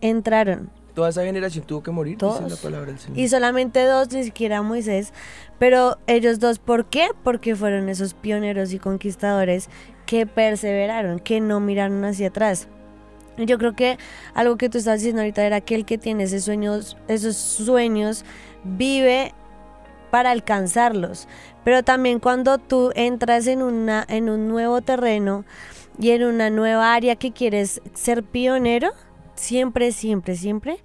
[0.00, 0.70] entraron.
[0.94, 3.18] Toda esa generación tuvo que morir, dice la palabra del Señor.
[3.18, 5.12] Y solamente dos, ni siquiera Moisés.
[5.58, 7.08] Pero ellos dos, ¿por qué?
[7.24, 9.68] Porque fueron esos pioneros y conquistadores
[10.06, 12.68] que perseveraron, que no miraron hacia atrás.
[13.36, 13.98] Yo creo que
[14.34, 18.24] algo que tú estás diciendo ahorita era que el que tiene esos sueños, esos sueños
[18.62, 19.34] vive
[20.10, 21.26] para alcanzarlos.
[21.64, 25.44] Pero también cuando tú entras en, una, en un nuevo terreno
[25.98, 28.92] y en una nueva área que quieres ser pionero,
[29.34, 30.78] siempre, siempre, siempre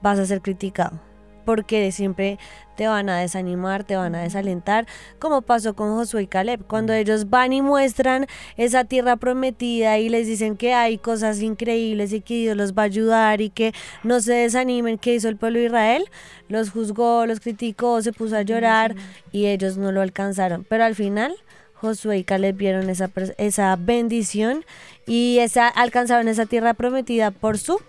[0.00, 1.00] vas a ser criticado.
[1.46, 2.38] Porque siempre
[2.76, 4.86] te van a desanimar, te van a desalentar,
[5.18, 6.66] como pasó con Josué y Caleb.
[6.66, 12.12] Cuando ellos van y muestran esa tierra prometida y les dicen que hay cosas increíbles
[12.12, 13.72] y que Dios los va a ayudar y que
[14.04, 16.04] no se desanimen, que hizo el pueblo de Israel,
[16.48, 18.94] los juzgó, los criticó, se puso a llorar
[19.32, 20.66] y ellos no lo alcanzaron.
[20.68, 21.34] Pero al final
[21.74, 24.64] Josué y Caleb vieron esa, esa bendición
[25.06, 27.80] y esa, alcanzaron esa tierra prometida por su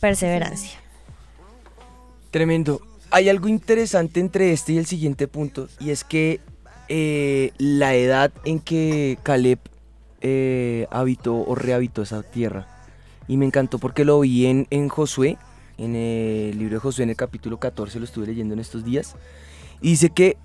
[0.00, 0.83] perseverancia.
[2.34, 2.80] Tremendo.
[3.12, 6.40] Hay algo interesante entre este y el siguiente punto, y es que
[6.88, 9.60] eh, la edad en que Caleb
[10.20, 12.66] eh, habitó o rehabitó esa tierra.
[13.28, 15.38] Y me encantó porque lo vi en, en Josué,
[15.78, 19.14] en el libro de Josué, en el capítulo 14, lo estuve leyendo en estos días.
[19.80, 20.36] Y dice que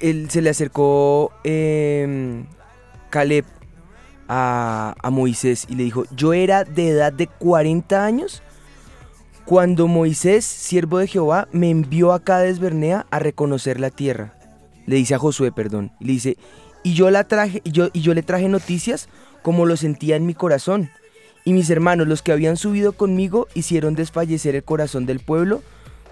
[0.00, 2.46] él, se le acercó em,
[3.10, 3.44] Caleb
[4.28, 8.42] a, a Moisés y le dijo, yo era de edad de 40 años
[9.48, 14.34] cuando Moisés, siervo de Jehová, me envió a Cades Bernea a reconocer la tierra.
[14.84, 16.36] Le dice a Josué, perdón, y le dice,
[16.82, 19.08] y yo la traje, y yo, y yo le traje noticias
[19.40, 20.90] como lo sentía en mi corazón.
[21.46, 25.62] Y mis hermanos, los que habían subido conmigo, hicieron desfallecer el corazón del pueblo,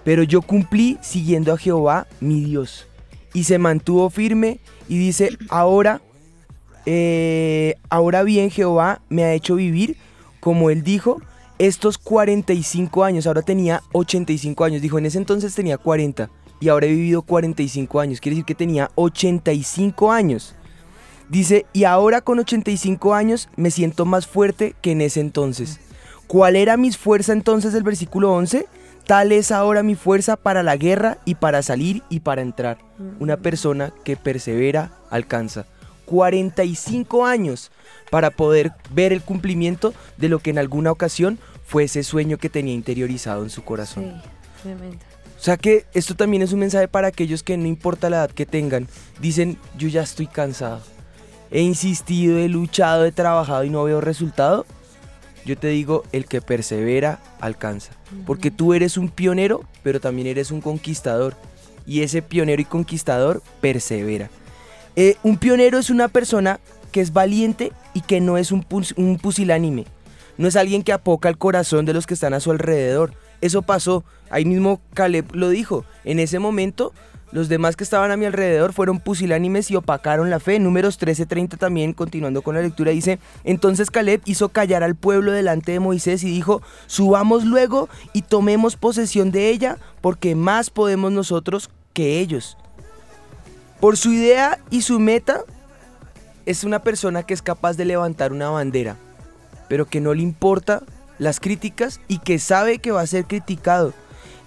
[0.03, 2.87] pero yo cumplí siguiendo a Jehová, mi Dios.
[3.35, 6.01] Y se mantuvo firme y dice, ahora,
[6.87, 9.95] eh, ahora bien Jehová me ha hecho vivir,
[10.39, 11.21] como él dijo,
[11.59, 16.85] estos 45 años, ahora tenía 85 años, dijo en ese entonces tenía 40 y ahora
[16.85, 20.55] he vivido 45 años, quiere decir que tenía 85 años.
[21.29, 25.79] Dice, y ahora con 85 años me siento más fuerte que en ese entonces.
[26.27, 28.65] ¿Cuál era mi fuerza entonces del versículo 11?
[29.05, 32.77] Tal es ahora mi fuerza para la guerra y para salir y para entrar.
[33.19, 35.65] Una persona que persevera alcanza.
[36.05, 37.71] 45 años
[38.09, 42.49] para poder ver el cumplimiento de lo que en alguna ocasión fue ese sueño que
[42.49, 44.21] tenía interiorizado en su corazón.
[44.63, 44.97] tremendo.
[45.37, 48.31] O sea que esto también es un mensaje para aquellos que no importa la edad
[48.31, 48.87] que tengan,
[49.21, 50.81] dicen, yo ya estoy cansado.
[51.51, 54.65] He insistido, he luchado, he trabajado y no veo resultado.
[55.45, 57.93] Yo te digo, el que persevera alcanza.
[58.25, 61.35] Porque tú eres un pionero, pero también eres un conquistador.
[61.85, 64.29] Y ese pionero y conquistador persevera.
[64.95, 66.59] Eh, un pionero es una persona
[66.91, 69.85] que es valiente y que no es un, pus- un pusilánime.
[70.37, 73.15] No es alguien que apoca el corazón de los que están a su alrededor.
[73.41, 74.03] Eso pasó.
[74.29, 75.83] Ahí mismo Caleb lo dijo.
[76.03, 76.93] En ese momento,
[77.31, 80.59] los demás que estaban a mi alrededor fueron pusilánimes y opacaron la fe.
[80.59, 85.71] Números 13:30 también, continuando con la lectura, dice, entonces Caleb hizo callar al pueblo delante
[85.71, 91.71] de Moisés y dijo, subamos luego y tomemos posesión de ella, porque más podemos nosotros
[91.93, 92.57] que ellos.
[93.79, 95.41] Por su idea y su meta,
[96.47, 98.95] es una persona que es capaz de levantar una bandera,
[99.67, 100.81] pero que no le importa
[101.19, 103.93] las críticas y que sabe que va a ser criticado.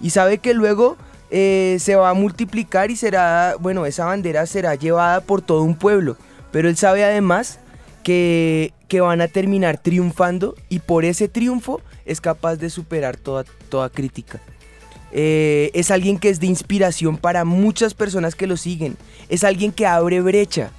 [0.01, 0.97] Y sabe que luego
[1.29, 5.75] eh, se va a multiplicar y será, bueno, esa bandera será llevada por todo un
[5.75, 6.17] pueblo.
[6.51, 7.59] Pero él sabe además
[8.03, 13.45] que, que van a terminar triunfando y por ese triunfo es capaz de superar toda,
[13.69, 14.41] toda crítica.
[15.11, 18.97] Eh, es alguien que es de inspiración para muchas personas que lo siguen.
[19.29, 20.71] Es alguien que abre brecha.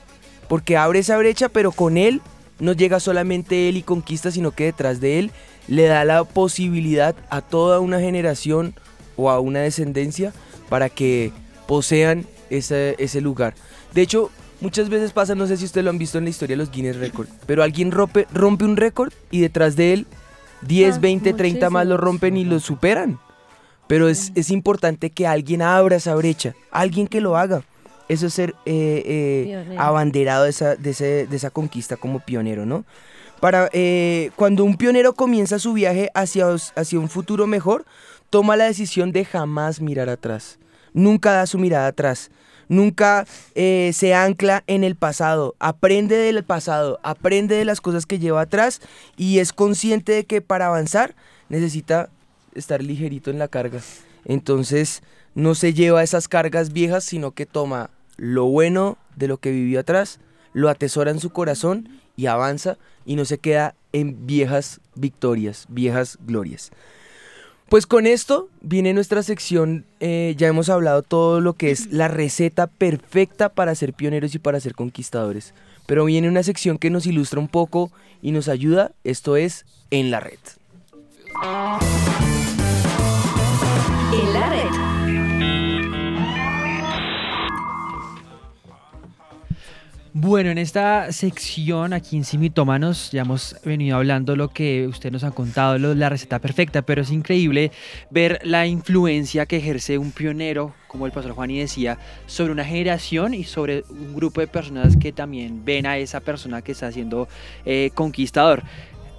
[0.52, 2.20] Porque abre esa brecha, pero con él
[2.58, 5.30] no llega solamente él y conquista, sino que detrás de él
[5.66, 8.74] le da la posibilidad a toda una generación
[9.16, 10.34] o a una descendencia
[10.68, 11.32] para que
[11.66, 13.54] posean ese, ese lugar.
[13.94, 16.52] De hecho, muchas veces pasa, no sé si ustedes lo han visto en la historia
[16.52, 20.06] de los Guinness Records, pero alguien rompe, rompe un récord y detrás de él
[20.66, 23.18] 10, Ah, 20, 30 más lo rompen y lo superan.
[23.86, 27.62] Pero es, es importante que alguien abra esa brecha, alguien que lo haga.
[28.12, 32.66] Eso es ser eh, eh, abanderado de esa, de, ese- de esa conquista como pionero,
[32.66, 32.84] ¿no?
[33.40, 36.46] Para, eh, cuando un pionero comienza su viaje hacia,
[36.76, 37.84] hacia un futuro mejor,
[38.30, 40.58] toma la decisión de jamás mirar atrás.
[40.92, 42.30] Nunca da su mirada atrás.
[42.68, 45.56] Nunca eh, se ancla en el pasado.
[45.58, 47.00] Aprende del pasado.
[47.02, 48.80] Aprende de las cosas que lleva atrás
[49.16, 51.14] y es consciente de que para avanzar
[51.48, 52.08] necesita
[52.54, 53.80] estar ligerito en la carga.
[54.24, 55.02] Entonces
[55.34, 59.80] no se lleva esas cargas viejas, sino que toma lo bueno de lo que vivió
[59.80, 60.20] atrás,
[60.52, 66.18] lo atesora en su corazón y avanza y no se queda en viejas victorias, viejas
[66.26, 66.70] glorias.
[67.68, 72.06] Pues con esto viene nuestra sección, eh, ya hemos hablado todo lo que es la
[72.06, 75.54] receta perfecta para ser pioneros y para ser conquistadores.
[75.86, 80.10] Pero viene una sección que nos ilustra un poco y nos ayuda, esto es En
[80.10, 80.38] la Red.
[84.12, 84.91] En la red.
[90.24, 95.24] Bueno, en esta sección aquí en Simitómanos ya hemos venido hablando lo que usted nos
[95.24, 97.72] ha contado, la receta perfecta, pero es increíble
[98.08, 103.34] ver la influencia que ejerce un pionero, como el pastor Juani decía, sobre una generación
[103.34, 107.26] y sobre un grupo de personas que también ven a esa persona que está siendo
[107.64, 108.62] eh, conquistador.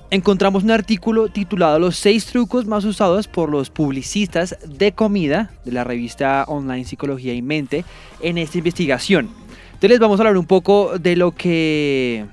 [0.09, 5.73] Encontramos un artículo titulado Los seis trucos más usados por los publicistas de comida de
[5.73, 7.83] la revista online Psicología y Mente
[8.21, 9.42] en esta investigación.
[9.83, 12.25] Entonces les vamos a hablar un poco de lo que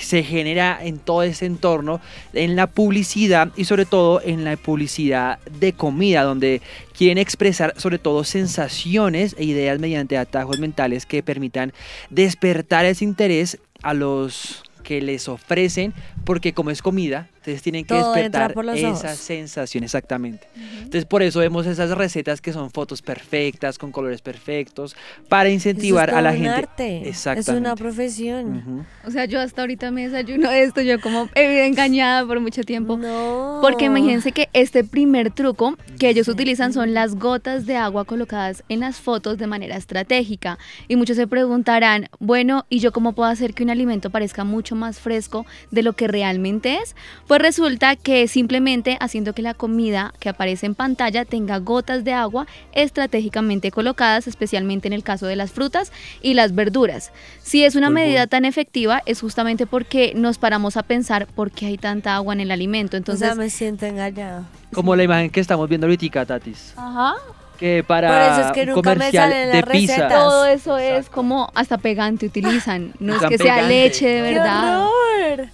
[0.00, 2.00] se genera en todo ese entorno,
[2.32, 6.62] en la publicidad y sobre todo en la publicidad de comida, donde
[6.96, 11.74] quieren expresar sobre todo sensaciones e ideas mediante atajos mentales que permitan
[12.08, 15.92] despertar ese interés a los que les ofrecen,
[16.24, 19.10] porque como es comida, entonces tienen que Todo despertar por los esa ojos.
[19.18, 20.46] sensación exactamente.
[20.76, 24.96] Entonces por eso vemos esas recetas que son fotos perfectas, con colores perfectos,
[25.28, 26.50] para incentivar Eso es a la un gente.
[26.50, 27.08] arte.
[27.08, 27.50] Exactamente.
[27.52, 28.86] Es una profesión.
[29.06, 32.62] O sea, yo hasta ahorita me desayuno esto, yo como he vivido engañada por mucho
[32.62, 32.96] tiempo.
[32.96, 33.58] No.
[33.62, 38.62] Porque imagínense que este primer truco que ellos utilizan son las gotas de agua colocadas
[38.68, 40.58] en las fotos de manera estratégica.
[40.88, 44.74] Y muchos se preguntarán, bueno, ¿y yo cómo puedo hacer que un alimento parezca mucho
[44.74, 46.94] más fresco de lo que realmente es?
[47.28, 52.14] Pues resulta que simplemente haciendo que la comida que aparece en pantalla tenga gotas de
[52.14, 57.12] agua estratégicamente colocadas, especialmente en el caso de las frutas y las verduras.
[57.42, 58.28] Si es una Muy medida bueno.
[58.28, 62.40] tan efectiva es justamente porque nos paramos a pensar por qué hay tanta agua en
[62.40, 62.96] el alimento.
[62.96, 64.44] Entonces, o sea, me siento engañada.
[64.72, 66.72] Como la imagen que estamos viendo ahorita, Tatis.
[66.76, 67.14] Ajá.
[67.58, 69.96] Que para Por eso es que un nunca me comercial salen de las pizza.
[69.96, 70.22] recetas.
[70.24, 72.92] todo eso es como hasta pegante utilizan.
[73.00, 74.84] No es que sea leche de ¡Qué verdad.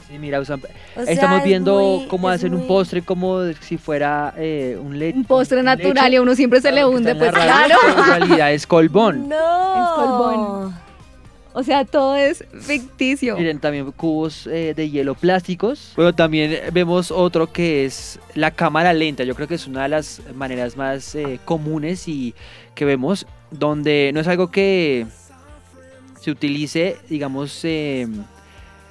[0.08, 0.60] Sí, mira, usan-
[0.96, 4.78] O sea, estamos es viendo muy- cómo es hacen un postre como si fuera eh,
[4.80, 5.16] un leche.
[5.18, 7.74] Un postre natural y a uno siempre se le hunde, pues claro.
[7.96, 9.28] En realidad es colbón.
[9.34, 9.82] No.
[9.82, 10.83] Es colbón.
[11.56, 13.36] O sea, todo es ficticio.
[13.38, 15.92] Miren, también cubos eh, de hielo plásticos.
[15.94, 19.22] Bueno, también vemos otro que es la cámara lenta.
[19.22, 22.34] Yo creo que es una de las maneras más eh, comunes y
[22.74, 25.06] que vemos, donde no es algo que
[26.20, 28.08] se utilice, digamos, eh,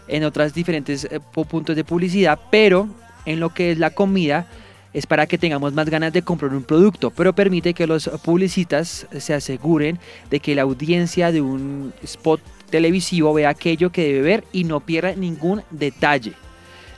[0.08, 2.88] en otras diferentes eh, pu- puntos de publicidad, pero
[3.26, 4.48] en lo que es la comida
[4.94, 9.08] es para que tengamos más ganas de comprar un producto, pero permite que los publicistas
[9.18, 14.44] se aseguren de que la audiencia de un spot televisivo vea aquello que debe ver
[14.52, 16.34] y no pierda ningún detalle.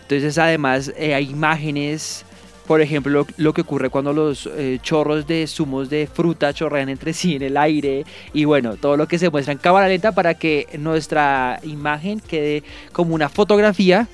[0.03, 2.25] Entonces además eh, hay imágenes,
[2.67, 7.11] por ejemplo, lo, que ocurre cuando los eh, chorros de zumos de fruta chorrean entre
[7.11, 10.35] sí en el aire y bueno, todo lo que se muestra en cámara lenta para
[10.35, 14.07] que nuestra imagen quede como una fotografía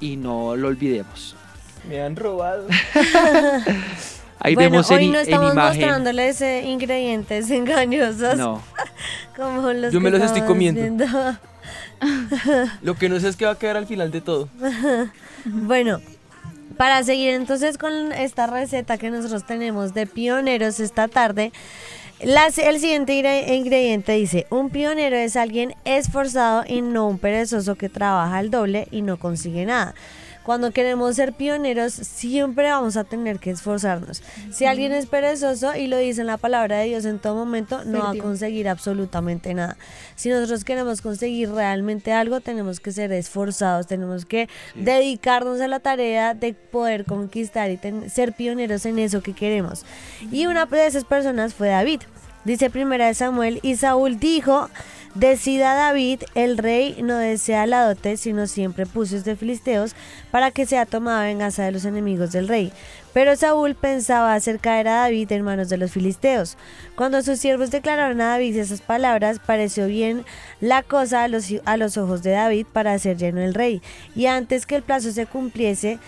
[0.00, 1.33] y no lo olvidemos.
[1.88, 2.66] Me han robado.
[4.40, 5.80] Ahí bueno, vemos en, hoy no en estamos imagen.
[5.80, 8.36] mostrándoles eh, ingredientes engañosos.
[8.36, 8.60] No.
[9.36, 10.80] Como los Yo que me los estoy comiendo.
[10.80, 11.06] viendo.
[12.82, 14.48] Lo que no sé es qué va a quedar al final de todo.
[15.46, 16.00] bueno,
[16.76, 21.52] para seguir entonces con esta receta que nosotros tenemos de pioneros esta tarde,
[22.22, 27.76] las- el siguiente ingre- ingrediente dice, un pionero es alguien esforzado y no un perezoso
[27.76, 29.94] que trabaja al doble y no consigue nada.
[30.44, 34.22] Cuando queremos ser pioneros, siempre vamos a tener que esforzarnos.
[34.52, 37.82] Si alguien es perezoso y lo dice en la palabra de Dios en todo momento,
[37.84, 39.76] no va a conseguir absolutamente nada.
[40.16, 45.80] Si nosotros queremos conseguir realmente algo, tenemos que ser esforzados, tenemos que dedicarnos a la
[45.80, 49.84] tarea de poder conquistar y ten- ser pioneros en eso que queremos.
[50.30, 52.02] Y una de esas personas fue David.
[52.44, 54.68] Dice primera de Samuel, y Saúl dijo,
[55.14, 59.94] Decida David, el rey no desea la dote, sino siempre pusos de filisteos
[60.32, 62.72] para que sea tomada venganza de los enemigos del rey.
[63.12, 66.56] Pero Saúl pensaba hacer caer a David en manos de los filisteos.
[66.96, 70.24] Cuando sus siervos declararon a David esas palabras, pareció bien
[70.60, 73.82] la cosa a los, a los ojos de David para hacer lleno el rey.
[74.16, 76.00] Y antes que el plazo se cumpliese,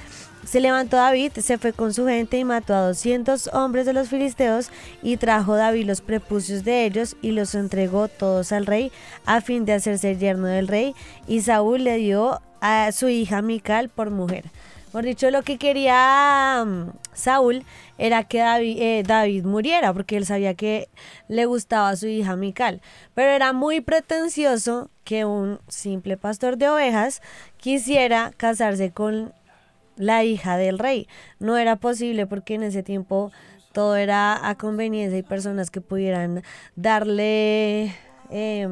[0.47, 4.09] se levantó David, se fue con su gente y mató a 200 hombres de los
[4.09, 4.71] filisteos
[5.03, 8.93] y trajo David los prepucios de ellos y los entregó todos al rey
[9.25, 10.95] a fin de hacerse yerno del rey
[11.27, 14.45] y Saúl le dio a su hija Mical por mujer.
[14.93, 17.65] Por dicho, lo que quería um, Saúl
[17.99, 20.89] era que David, eh, David, muriera porque él sabía que
[21.29, 22.81] le gustaba a su hija Mical.
[23.15, 27.21] Pero era muy pretencioso que un simple pastor de ovejas
[27.59, 29.35] quisiera casarse con
[29.97, 31.09] la hija del rey.
[31.39, 33.33] No era posible porque en ese tiempo
[33.73, 36.43] todo era a conveniencia y personas que pudieran
[36.77, 37.95] darle...
[38.31, 38.69] Eh,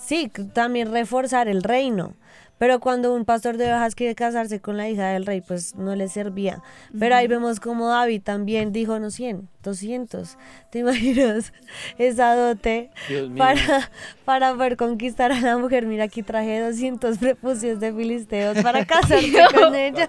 [0.00, 2.14] sí, también reforzar el reino.
[2.60, 5.96] Pero cuando un pastor de ovejas quiere casarse con la hija del rey, pues no
[5.96, 6.62] le servía.
[6.98, 10.36] Pero ahí vemos como David también dijo, no 100, 200.
[10.70, 11.54] ¿Te imaginas
[11.96, 12.90] esa dote
[13.38, 13.90] para,
[14.26, 15.86] para poder conquistar a la mujer?
[15.86, 20.06] Mira, aquí traje 200 prepucios de filisteos para casarse con ella.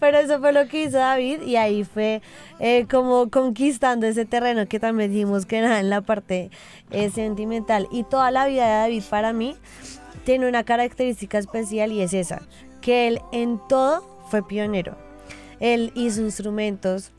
[0.00, 2.22] Pero eso fue lo que hizo David y ahí fue
[2.60, 6.50] eh, como conquistando ese terreno que también dijimos que era en la parte
[6.92, 7.88] eh, sentimental.
[7.90, 9.54] Y toda la vida de David para mí
[10.26, 12.42] tiene una característica especial y es esa,
[12.80, 14.98] que él en todo fue pionero.
[15.60, 17.12] Él hizo instrumentos,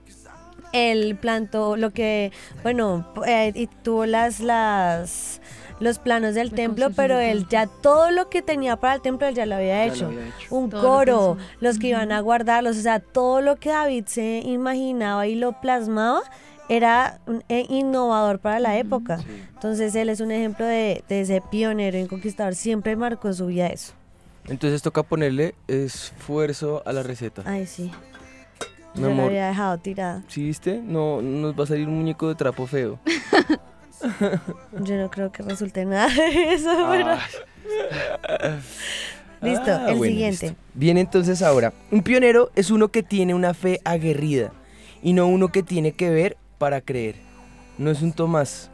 [0.74, 2.34] él plantó lo que,
[2.64, 5.40] bueno, eh, y tuvo las, las,
[5.80, 9.36] los planos del templo, pero él ya todo lo que tenía para el templo él
[9.36, 10.12] ya lo había hecho.
[10.50, 15.28] Un coro, los que iban a guardarlos, o sea, todo lo que David se imaginaba
[15.28, 16.24] y lo plasmaba
[16.70, 19.20] era eh, innovador para la época.
[19.54, 23.68] Entonces él es un ejemplo de, de ese pionero en conquistador, siempre marcó su vida
[23.68, 23.94] eso.
[24.48, 27.44] Entonces toca ponerle esfuerzo a la receta.
[27.46, 27.92] Ay, sí.
[28.96, 30.24] Mi Yo la había dejado tirada.
[30.28, 30.80] ¿Sí viste?
[30.84, 33.00] No nos va a salir un muñeco de trapo feo.
[34.84, 37.08] Yo no creo que resulte nada de eso, pero...
[39.42, 40.46] Listo, Ah, el bueno, siguiente.
[40.48, 40.62] listo.
[40.74, 44.52] Bien, entonces ahora, un pionero es uno que tiene una fe aguerrida
[45.04, 47.16] y no uno que tiene que ver para creer.
[47.78, 48.70] No es un Tomás,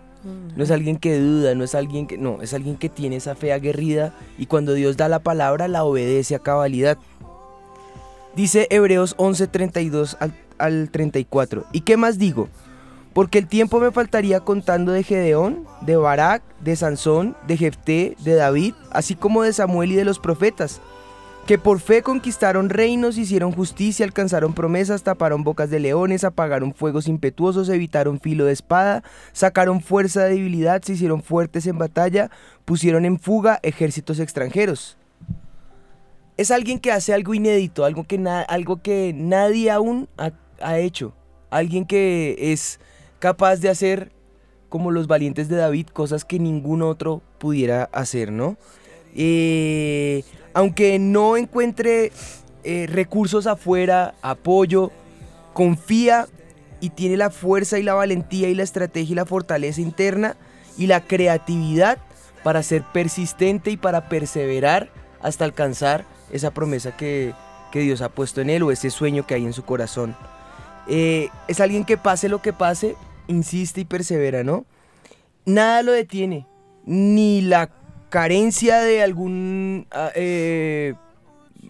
[0.56, 3.36] no es alguien que duda, no es alguien que no, es alguien que tiene esa
[3.36, 6.98] fe aguerrida y cuando Dios da la palabra la obedece a cabalidad.
[8.36, 11.66] Dice Hebreos 11:32 al, al 34.
[11.74, 12.48] ¿Y qué más digo?
[13.14, 18.34] Porque el tiempo me faltaría contando de Gedeón, de Barak, de Sansón, de Jefté, de
[18.34, 20.82] David, así como de Samuel y de los profetas,
[21.46, 27.08] que por fe conquistaron reinos, hicieron justicia, alcanzaron promesas, taparon bocas de leones, apagaron fuegos
[27.08, 32.32] impetuosos, evitaron filo de espada, sacaron fuerza de debilidad, se hicieron fuertes en batalla,
[32.64, 34.98] pusieron en fuga ejércitos extranjeros.
[36.38, 38.18] Es alguien que hace algo inédito, algo que,
[38.48, 40.32] algo que nadie aún ha,
[40.62, 41.14] ha hecho.
[41.50, 42.80] Alguien que es
[43.20, 44.14] capaz de hacer,
[44.70, 48.58] como los valientes de David, cosas que ningún otro pudiera hacer, ¿no?
[49.16, 50.24] Eh,
[50.54, 52.12] aunque no encuentre
[52.64, 54.92] eh, recursos afuera, apoyo,
[55.54, 56.28] confía
[56.80, 60.36] y tiene la fuerza y la valentía y la estrategia y la fortaleza interna
[60.78, 61.98] y la creatividad
[62.44, 64.90] para ser persistente y para perseverar
[65.22, 67.34] hasta alcanzar esa promesa que,
[67.72, 70.16] que Dios ha puesto en él o ese sueño que hay en su corazón.
[70.88, 72.96] Eh, es alguien que pase lo que pase,
[73.28, 74.66] insiste y persevera, ¿no?
[75.46, 76.48] Nada lo detiene,
[76.86, 77.70] ni la
[78.14, 80.94] carencia de algún ah, eh,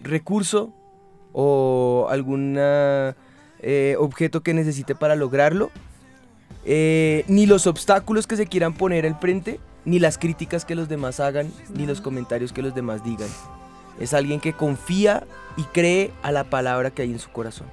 [0.01, 0.73] recurso
[1.31, 2.59] o algún
[3.97, 5.71] objeto que necesite para lograrlo,
[6.65, 10.89] eh, ni los obstáculos que se quieran poner al frente, ni las críticas que los
[10.89, 13.29] demás hagan, ni los comentarios que los demás digan.
[13.97, 15.23] Es alguien que confía
[15.55, 17.67] y cree a la palabra que hay en su corazón.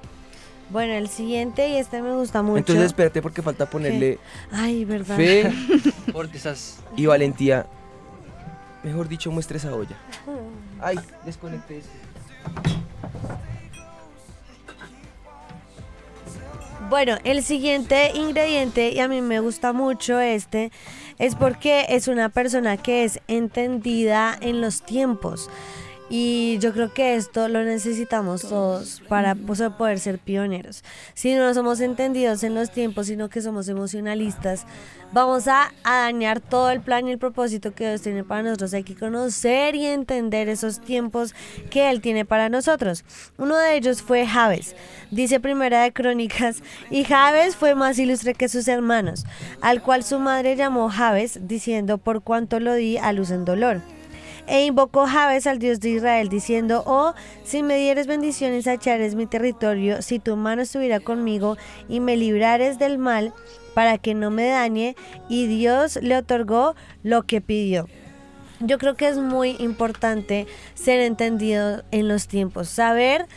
[0.69, 2.59] Bueno, el siguiente, y este me gusta mucho.
[2.59, 4.17] Entonces espérate porque falta ponerle
[4.49, 5.17] Ay, verdad.
[5.17, 5.51] fe
[6.95, 7.67] y valentía.
[8.83, 9.95] Mejor dicho, muestre esa olla.
[10.79, 11.81] Ay, desconecté.
[16.89, 20.71] Bueno, el siguiente ingrediente, y a mí me gusta mucho este,
[21.19, 25.49] es porque es una persona que es entendida en los tiempos.
[26.13, 30.83] Y yo creo que esto lo necesitamos todos para poder ser pioneros.
[31.13, 34.65] Si no somos entendidos en los tiempos, sino que somos emocionalistas,
[35.13, 38.73] vamos a, a dañar todo el plan y el propósito que Dios tiene para nosotros.
[38.73, 41.33] Hay que conocer y entender esos tiempos
[41.69, 43.05] que Él tiene para nosotros.
[43.37, 44.75] Uno de ellos fue Javes.
[45.11, 49.25] Dice Primera de Crónicas, y Javes fue más ilustre que sus hermanos,
[49.61, 53.79] al cual su madre llamó Javes, diciendo, por cuanto lo di a luz en dolor.
[54.47, 57.13] E invocó Jabes al Dios de Israel, diciendo, oh,
[57.43, 62.17] si me dieres bendiciones a echares mi territorio, si tu mano estuviera conmigo y me
[62.17, 63.33] librares del mal,
[63.73, 64.95] para que no me dañe,
[65.29, 67.87] y Dios le otorgó lo que pidió.
[68.59, 73.27] Yo creo que es muy importante ser entendido en los tiempos, saber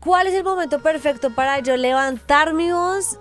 [0.00, 3.18] cuál es el momento perfecto para yo levantar mi voz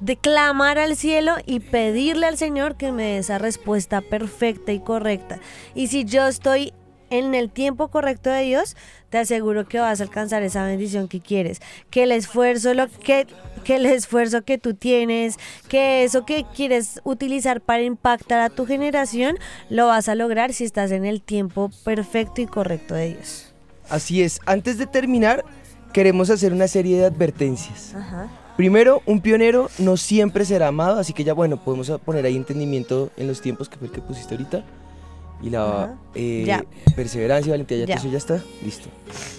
[0.00, 4.80] de clamar al cielo y pedirle al Señor que me dé esa respuesta perfecta y
[4.80, 5.38] correcta.
[5.74, 6.72] Y si yo estoy
[7.10, 8.76] en el tiempo correcto de Dios,
[9.10, 11.60] te aseguro que vas a alcanzar esa bendición que quieres.
[11.90, 13.26] Que el esfuerzo, lo que,
[13.64, 15.36] que el esfuerzo que tú tienes,
[15.68, 19.36] que eso que quieres utilizar para impactar a tu generación,
[19.68, 23.52] lo vas a lograr si estás en el tiempo perfecto y correcto de Dios.
[23.88, 24.40] Así es.
[24.46, 25.44] Antes de terminar,
[25.92, 27.94] queremos hacer una serie de advertencias.
[28.60, 33.08] Primero, un pionero no siempre será amado, así que ya bueno, podemos poner ahí entendimiento
[33.16, 34.66] en los tiempos que fue el que pusiste ahorita.
[35.40, 36.62] Y la eh, Ya.
[36.94, 37.94] perseverancia, valentía, ya, Ya.
[37.94, 38.42] eso ya está.
[38.62, 38.90] Listo.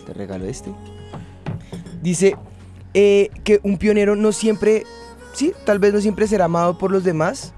[0.07, 0.71] Te regalo este.
[2.01, 2.35] Dice
[2.95, 4.87] eh, que un pionero no siempre,
[5.33, 7.53] sí, tal vez no siempre será amado por los demás,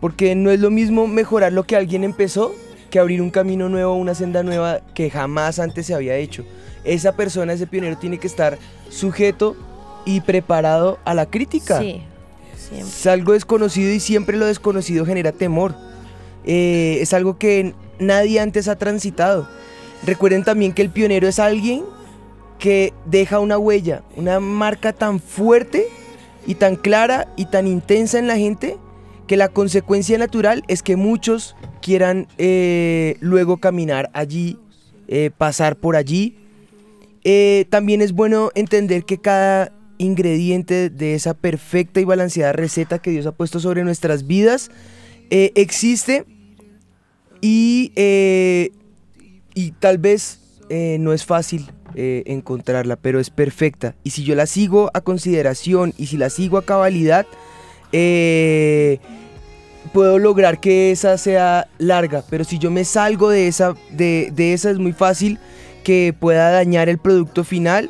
[0.00, 2.54] porque no es lo mismo mejorar lo que alguien empezó
[2.90, 6.44] que abrir un camino nuevo, una senda nueva que jamás antes se había hecho.
[6.84, 8.56] Esa persona, ese pionero, tiene que estar
[8.88, 9.56] sujeto
[10.06, 11.80] y preparado a la crítica.
[11.80, 12.00] Sí,
[12.56, 12.88] siempre.
[12.88, 15.74] Es algo desconocido y siempre lo desconocido genera temor.
[16.46, 19.46] Eh, es algo que nadie antes ha transitado.
[20.06, 21.84] Recuerden también que el pionero es alguien
[22.58, 25.88] que deja una huella, una marca tan fuerte
[26.46, 28.78] y tan clara y tan intensa en la gente
[29.26, 34.58] que la consecuencia natural es que muchos quieran eh, luego caminar allí,
[35.08, 36.38] eh, pasar por allí.
[37.24, 43.10] Eh, también es bueno entender que cada ingrediente de esa perfecta y balanceada receta que
[43.10, 44.70] Dios ha puesto sobre nuestras vidas
[45.30, 46.24] eh, existe
[47.40, 48.70] y, eh,
[49.54, 50.38] y tal vez
[50.68, 53.94] eh, no es fácil encontrarla, pero es perfecta.
[54.04, 57.24] Y si yo la sigo a consideración y si la sigo a cabalidad,
[59.94, 62.22] puedo lograr que esa sea larga.
[62.28, 65.38] Pero si yo me salgo de esa, de, de esa es muy fácil
[65.84, 67.88] que pueda dañar el producto final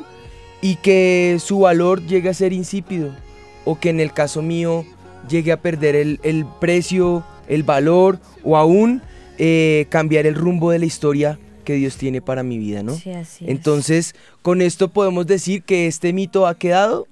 [0.67, 3.15] y que su valor llegue a ser insípido.
[3.63, 4.85] O que en el caso mío
[5.29, 9.01] llegue a perder el, el precio, el valor o aún
[9.37, 12.95] eh, cambiar el rumbo de la historia que Dios tiene para mi vida, ¿no?
[12.95, 13.49] Sí, así es.
[13.49, 17.07] Entonces, con esto podemos decir que este mito ha quedado.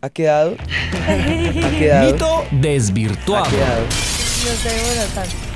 [0.00, 0.56] Ha quedado.
[1.06, 2.12] ha quedado.
[2.12, 3.44] Mito desvirtuado.
[3.44, 3.86] Ha quedado.
[3.90, 5.51] Se demora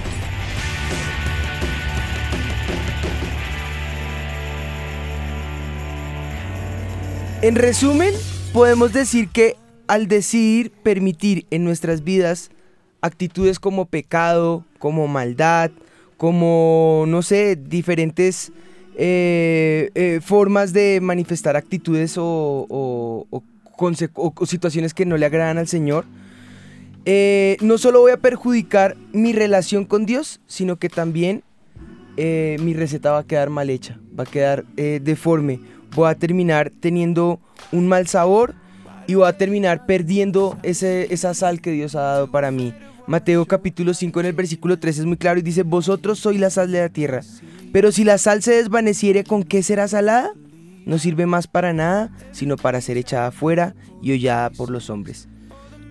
[7.46, 8.12] En resumen,
[8.52, 9.54] podemos decir que
[9.86, 12.50] al decidir permitir en nuestras vidas
[13.02, 15.70] actitudes como pecado, como maldad,
[16.16, 18.50] como, no sé, diferentes
[18.96, 23.28] eh, eh, formas de manifestar actitudes o,
[24.44, 26.04] situaciones que no le agradan al Señor,
[27.04, 31.44] eh, no solo voy a perjudicar mi relación con Dios, sino que también
[32.16, 35.60] mi receta va a quedar mal hecha, va a quedar deforme,
[35.96, 37.40] voy a terminar teniendo
[37.72, 38.54] un mal sabor
[39.06, 42.74] y voy a terminar perdiendo ese, esa sal que Dios ha dado para mí.
[43.06, 46.50] Mateo capítulo 5 en el versículo 3 es muy claro y dice, vosotros sois la
[46.50, 47.22] sal de la tierra,
[47.72, 50.32] pero si la sal se desvaneciere, ¿con qué será salada?
[50.84, 55.28] No sirve más para nada, sino para ser echada afuera y hollada por los hombres.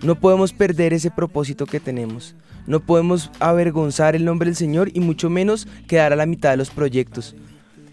[0.03, 2.35] No podemos perder ese propósito que tenemos.
[2.67, 6.57] No podemos avergonzar el nombre del Señor y mucho menos quedar a la mitad de
[6.57, 7.35] los proyectos.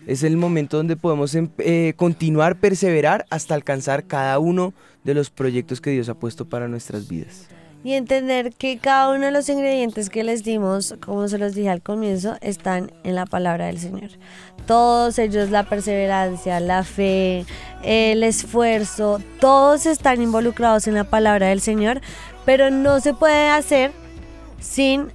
[0.07, 4.75] Es el momento donde podemos em- eh, continuar, perseverar hasta alcanzar cada uno
[5.05, 7.47] de los proyectos que Dios ha puesto para nuestras vidas.
[7.85, 11.69] Y entender que cada uno de los ingredientes que les dimos, como se los dije
[11.69, 14.11] al comienzo, están en la palabra del Señor.
[14.67, 17.45] Todos ellos, la perseverancia, la fe,
[17.83, 22.01] el esfuerzo, todos están involucrados en la palabra del Señor,
[22.45, 23.91] pero no se puede hacer
[24.61, 25.09] sin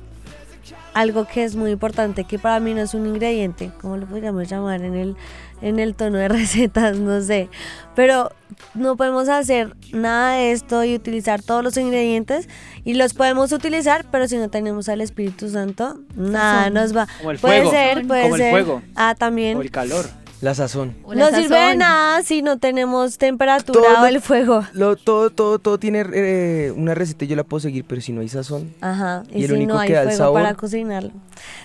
[0.98, 4.50] algo que es muy importante, que para mí no es un ingrediente, ¿cómo lo podríamos
[4.50, 5.16] llamar en el,
[5.62, 6.98] en el tono de recetas?
[6.98, 7.50] No sé.
[7.96, 8.32] Pero
[8.74, 12.50] no podemos hacer nada de esto y utilizar todos los ingredientes
[12.84, 17.08] y los podemos utilizar, pero si no tenemos al Espíritu Santo, nada nos va.
[17.20, 17.72] Como el puede fuego.
[17.72, 18.82] ser, puede Como el fuego.
[18.96, 19.58] Ah, también.
[19.58, 20.06] O el calor.
[20.40, 20.96] La sazón.
[21.16, 24.64] No sirve de nada si no tenemos temperatura Todo o lo- el fuego.
[24.74, 28.12] Lo, todo, todo, todo tiene eh, una receta y yo la puedo seguir, pero si
[28.12, 28.72] no hay sazón.
[28.82, 30.42] Ajá, y, Y el si único no hay que da el fuego sabor.
[30.44, 31.10] para cocinarlo.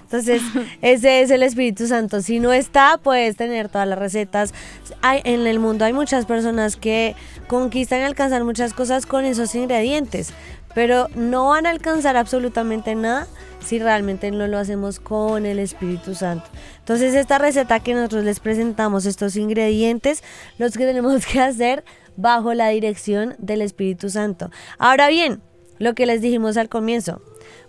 [0.04, 0.40] Entonces,
[0.82, 2.22] ese es el Espíritu Santo.
[2.22, 4.54] Si no está, puedes tener todas las recetas.
[5.02, 7.14] Hay, en el mundo hay muchas personas que
[7.48, 10.32] conquistan y alcanzan muchas cosas con esos ingredientes,
[10.74, 13.26] pero no van a alcanzar absolutamente nada
[13.60, 16.46] si realmente no lo hacemos con el Espíritu Santo.
[16.78, 20.22] Entonces, esta receta que nosotros les presentamos, estos ingredientes,
[20.58, 21.84] los que tenemos que hacer
[22.16, 24.50] bajo la dirección del Espíritu Santo.
[24.78, 25.40] Ahora bien,
[25.78, 27.22] lo que les dijimos al comienzo,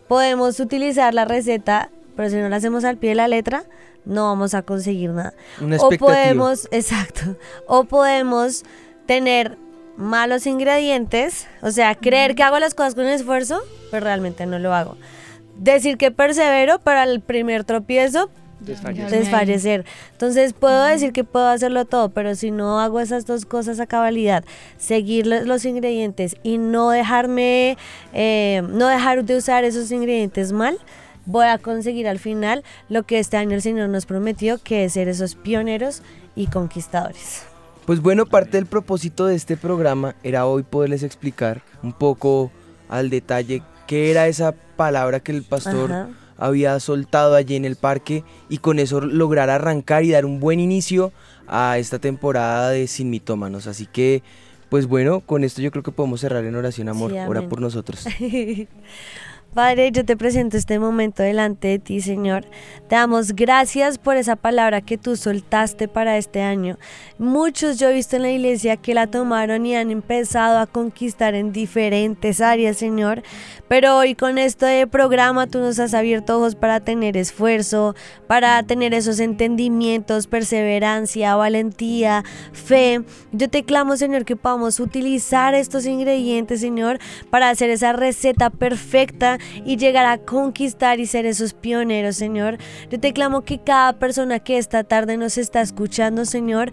[0.08, 3.66] podemos utilizar la receta, pero si no la hacemos al pie de la letra,
[4.06, 5.34] no vamos a conseguir nada.
[5.62, 7.38] Una o podemos, exacto,
[7.68, 8.64] o podemos
[9.06, 9.58] tener
[9.98, 14.74] malos ingredientes, o sea, creer que hago las cosas con esfuerzo, pero realmente no lo
[14.74, 14.98] hago.
[15.58, 18.30] Decir que persevero para el primer tropiezo,
[18.60, 19.10] Desfallecer.
[19.20, 19.86] desfallecer.
[20.14, 23.86] Entonces puedo decir que puedo hacerlo todo, pero si no hago esas dos cosas a
[23.86, 24.44] cabalidad,
[24.78, 27.78] seguir lo- los ingredientes y no dejarme,
[28.14, 30.78] eh, no dejar de usar esos ingredientes mal,
[31.26, 34.94] voy a conseguir al final lo que este año el Señor nos prometió, que es
[34.94, 36.02] ser esos pioneros
[36.36, 37.44] y conquistadores.
[37.86, 42.50] Pues bueno, parte del propósito de este programa era hoy poderles explicar un poco
[42.88, 46.10] al detalle qué era esa palabra que el pastor Ajá.
[46.38, 50.62] había soltado allí en el parque y con eso lograr arrancar y dar un buen
[50.62, 51.12] inicio
[51.46, 53.68] a esta temporada de Sin Mitómanos.
[53.68, 54.24] Así que,
[54.70, 57.12] pues bueno, con esto yo creo que podemos cerrar en oración, amor.
[57.12, 58.06] Sí, Ora por nosotros.
[59.54, 62.44] Padre, yo te presento este momento delante de ti, Señor.
[62.90, 66.80] Te damos gracias por esa palabra que tú soltaste para este año.
[67.20, 71.36] Muchos yo he visto en la iglesia que la tomaron y han empezado a conquistar
[71.36, 73.22] en diferentes áreas, Señor.
[73.68, 77.96] Pero hoy con este programa tú nos has abierto ojos para tener esfuerzo,
[78.26, 82.24] para tener esos entendimientos, perseverancia, valentía,
[82.54, 83.04] fe.
[83.32, 86.98] Yo te clamo, Señor, que podamos utilizar estos ingredientes, Señor,
[87.30, 92.58] para hacer esa receta perfecta y llegar a conquistar y ser esos pioneros, Señor.
[92.90, 96.72] Yo te clamo que cada persona que esta tarde nos está escuchando, Señor,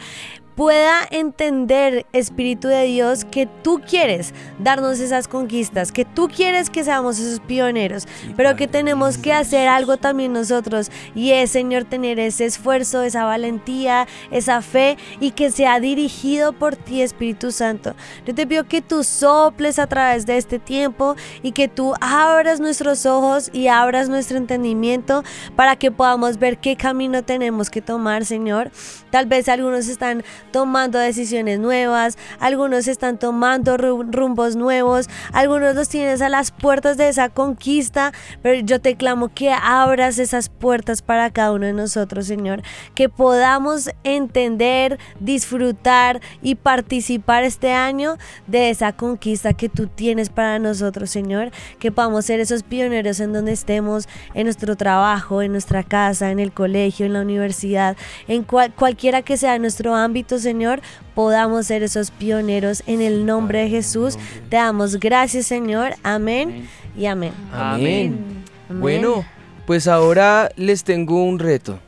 [0.61, 6.85] pueda entender, Espíritu de Dios, que tú quieres darnos esas conquistas, que tú quieres que
[6.85, 8.07] seamos esos pioneros,
[8.37, 13.25] pero que tenemos que hacer algo también nosotros y es, Señor, tener ese esfuerzo, esa
[13.25, 17.95] valentía, esa fe y que sea dirigido por ti, Espíritu Santo.
[18.27, 22.61] Yo te pido que tú soples a través de este tiempo y que tú abras
[22.61, 25.25] nuestros ojos y abras nuestro entendimiento
[25.57, 28.71] para que podamos ver qué camino tenemos que tomar, Señor.
[29.09, 35.89] Tal vez algunos están tomando decisiones nuevas, algunos están tomando ru- rumbos nuevos, algunos los
[35.89, 41.03] tienes a las puertas de esa conquista, pero yo te clamo que abras esas puertas
[41.03, 42.63] para cada uno de nosotros, Señor,
[42.95, 50.59] que podamos entender, disfrutar y participar este año de esa conquista que tú tienes para
[50.59, 55.83] nosotros, Señor, que podamos ser esos pioneros en donde estemos, en nuestro trabajo, en nuestra
[55.83, 57.97] casa, en el colegio, en la universidad,
[58.29, 60.80] en cual- cualquiera que sea nuestro ámbito, Señor,
[61.14, 64.16] podamos ser esos pioneros en el nombre de Jesús.
[64.49, 65.95] Te damos gracias, Señor.
[66.03, 67.32] Amén y amén.
[67.53, 68.45] Amén.
[68.68, 68.80] Amén.
[68.80, 69.24] Bueno,
[69.66, 71.78] pues ahora les tengo un reto.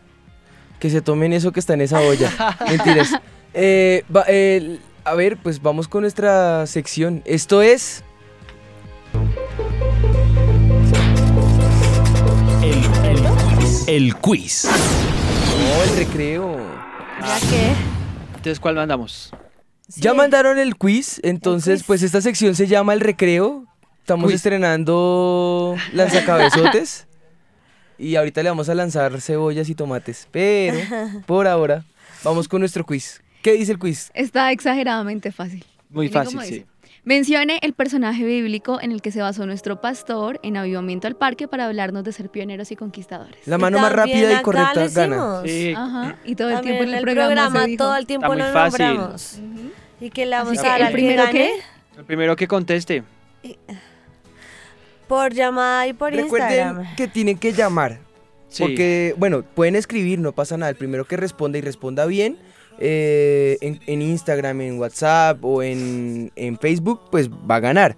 [0.78, 2.30] Que se tomen eso que está en esa olla.
[2.68, 3.12] Mentiras.
[3.54, 7.22] Eh, va- eh, a ver, pues vamos con nuestra sección.
[7.24, 8.02] Esto es...
[13.86, 14.64] El quiz.
[14.66, 16.56] Oh, el recreo.
[17.20, 17.72] ¿Ya qué?
[18.42, 19.30] Entonces, ¿cuál mandamos?
[19.86, 23.66] Ya mandaron el quiz, entonces pues esta sección se llama el recreo.
[24.00, 24.34] Estamos Quiz.
[24.34, 27.06] estrenando lanzacabezotes.
[27.98, 30.26] y ahorita le vamos a lanzar cebollas y tomates.
[30.32, 30.76] Pero
[31.24, 31.84] por ahora
[32.24, 33.22] vamos con nuestro quiz.
[33.42, 34.10] ¿Qué dice el quiz?
[34.12, 35.64] Está exageradamente fácil.
[35.88, 36.66] Muy fácil, sí.
[37.04, 41.48] Mencione el personaje bíblico en el que se basó nuestro pastor en Avivamiento al Parque
[41.48, 43.44] para hablarnos de ser pioneros y conquistadores.
[43.46, 45.42] La mano más rápida y acá correcta lo gana.
[45.44, 45.74] Sí.
[45.76, 46.16] Ajá.
[46.24, 47.82] Y todo el También tiempo en el, el programa, programa se dijo.
[47.84, 49.40] todo el tiempo lo nombramos.
[50.00, 51.32] ¿Y que le vamos Así a dar el que primero gane?
[51.32, 51.52] que
[51.98, 53.02] El primero que conteste.
[55.08, 56.94] Por llamada y por Recuerden Instagram.
[56.96, 57.98] que tienen que llamar.
[58.48, 58.62] Sí.
[58.62, 60.70] Porque, bueno, pueden escribir, no pasa nada.
[60.70, 62.38] El primero que responda y responda bien
[62.78, 67.96] eh, en, en Instagram, en WhatsApp o en, en Facebook, pues va a ganar.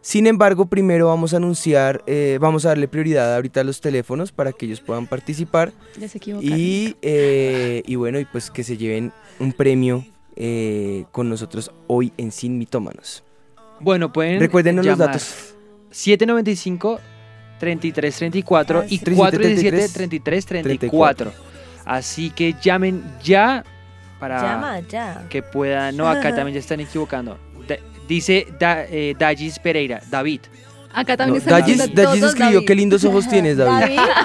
[0.00, 4.32] Sin embargo, primero vamos a anunciar, eh, vamos a darle prioridad ahorita a los teléfonos
[4.32, 5.72] para que ellos puedan participar.
[5.98, 6.58] Ya se equivocaron.
[6.58, 10.06] Y, eh, y bueno, y pues que se lleven un premio
[10.36, 13.24] eh, con nosotros hoy en Sin Mitómanos.
[13.80, 15.54] Bueno, pueden Recuérdenos los datos.
[15.90, 17.00] 795
[17.58, 21.32] 3334 y 417 3334.
[21.84, 23.64] Así que llamen ya
[24.18, 25.22] para Llama ya.
[25.28, 25.96] que puedan.
[25.96, 27.38] No, acá también ya están equivocando.
[27.68, 27.76] Da-
[28.08, 30.40] dice Da- eh, Dallis Pereira, David.
[30.92, 32.66] Acá No, también diciendo Dallis todos escribió, David.
[32.66, 33.96] qué lindos ojos tienes, David.
[33.96, 34.10] David.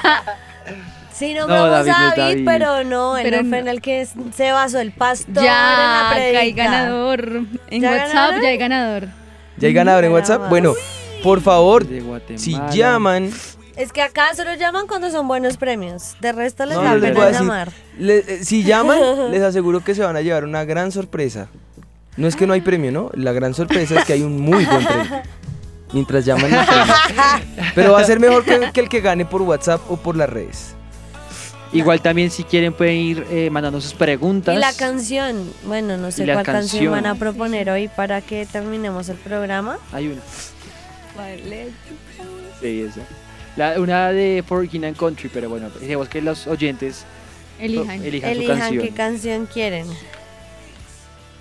[1.14, 2.46] Sí, no, No, vamos David a no David, David.
[2.46, 3.64] pero no, él Pero no fue no.
[3.64, 7.42] en el que se basó el pastor en Ya, la acá hay ganador.
[7.70, 8.42] En ¿Ya WhatsApp ganaron?
[8.42, 9.08] ya hay ganador.
[9.58, 10.50] ¿Ya hay ganador en Nada WhatsApp?
[10.50, 10.74] Bueno,
[11.22, 11.86] por favor,
[12.36, 13.30] si llaman,
[13.76, 16.16] Es que acá solo llaman cuando son buenos premios.
[16.22, 17.72] De resto les No, da les pena llamar.
[17.98, 19.00] le- eh, si llaman,
[19.32, 21.48] les aseguro que se van a llevar una gran sorpresa.
[22.16, 23.10] No es que no hay premio, ¿no?
[23.16, 25.22] La gran sorpresa es que hay un muy buen premio.
[25.92, 26.52] Mientras llaman.
[26.52, 26.58] no.
[27.76, 30.30] Pero va a ser mejor que, que el que gane por WhatsApp o por las
[30.30, 30.76] redes.
[31.72, 34.56] Igual también si quieren pueden ir eh, mandando sus preguntas.
[34.56, 36.54] Y la canción, bueno, no sé cuál canción.
[36.86, 36.92] canción.
[36.92, 39.78] van a proponer hoy para que terminemos el programa.
[39.92, 40.22] Hay una.
[41.18, 41.70] Vale.
[42.62, 43.02] Sí, esa.
[43.56, 47.06] La- una de For King and Country, pero bueno, dijimos que los oyentes
[47.60, 48.04] Elijan.
[48.04, 48.84] elijan, su Elijan canción.
[48.86, 49.88] qué canción quieren.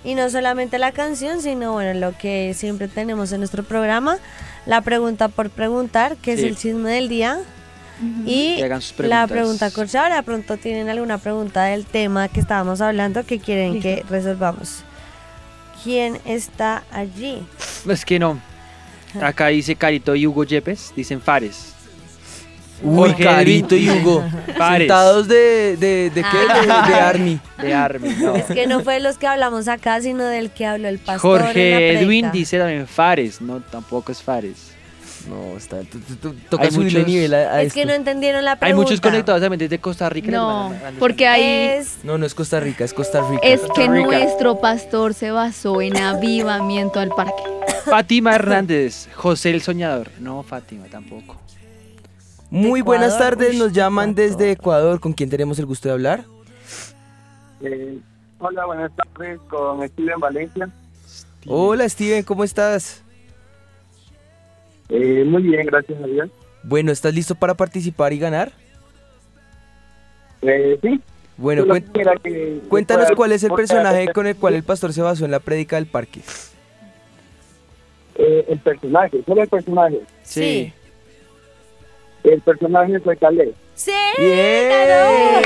[0.05, 4.17] Y no solamente la canción, sino bueno, lo que siempre tenemos en nuestro programa,
[4.65, 7.39] la pregunta por preguntar, que es el chisme del día.
[8.25, 8.57] Y
[8.99, 13.79] la pregunta corchada, de pronto tienen alguna pregunta del tema que estábamos hablando que quieren
[13.81, 14.83] que resolvamos.
[15.83, 17.41] ¿Quién está allí?
[17.87, 18.39] Es que no.
[19.21, 21.72] Acá dice Carito y Hugo Yepes, dicen Fares.
[22.83, 23.89] Uy, Jorge Carito y.
[23.89, 24.23] Hugo.
[24.77, 26.37] Sentados de, de, de qué?
[26.37, 27.39] De, de Army.
[27.61, 28.35] De Army, no.
[28.35, 31.39] Es que no fue de los que hablamos acá, sino del que habló el pastor.
[31.39, 34.71] en la Jorge Edwin dice también Fares, no, tampoco es Fares.
[35.29, 37.79] No, está, tú- tú- tú- toca Hay muchos- nivel a, a Es esto.
[37.79, 38.83] que no entendieron la Hay pregunta.
[38.89, 40.29] muchos conectados también desde Costa Rica.
[40.31, 43.39] No, porque ahí Es No, no es Costa Rica, es Costa Rica.
[43.41, 44.05] es que Costa Rica.
[44.05, 47.41] nuestro pastor se basó en avivamiento al parque.
[47.85, 50.09] Fátima Hernández, José el Soñador.
[50.19, 51.37] No, Fátima tampoco.
[52.53, 54.29] Muy buenas Ecuador, tardes, uy, nos llaman Ecuador.
[54.29, 54.99] desde Ecuador.
[54.99, 56.23] ¿Con quién tenemos el gusto de hablar?
[57.61, 57.97] Eh,
[58.37, 60.69] hola, buenas tardes con Steven Valencia.
[61.47, 63.01] Hola Steven, ¿cómo estás?
[64.89, 66.29] Eh, muy bien, gracias a Dios.
[66.61, 68.51] Bueno, ¿estás listo para participar y ganar?
[70.43, 71.01] Eh, sí.
[71.37, 71.65] Bueno,
[72.21, 75.39] que- cuéntanos cuál es el personaje con el cual el pastor se basó en la
[75.39, 76.21] prédica del parque.
[78.13, 80.01] Eh, el personaje, solo el personaje.
[80.21, 80.71] Sí.
[82.23, 83.53] El personaje fue Caleb.
[83.75, 83.91] Sí,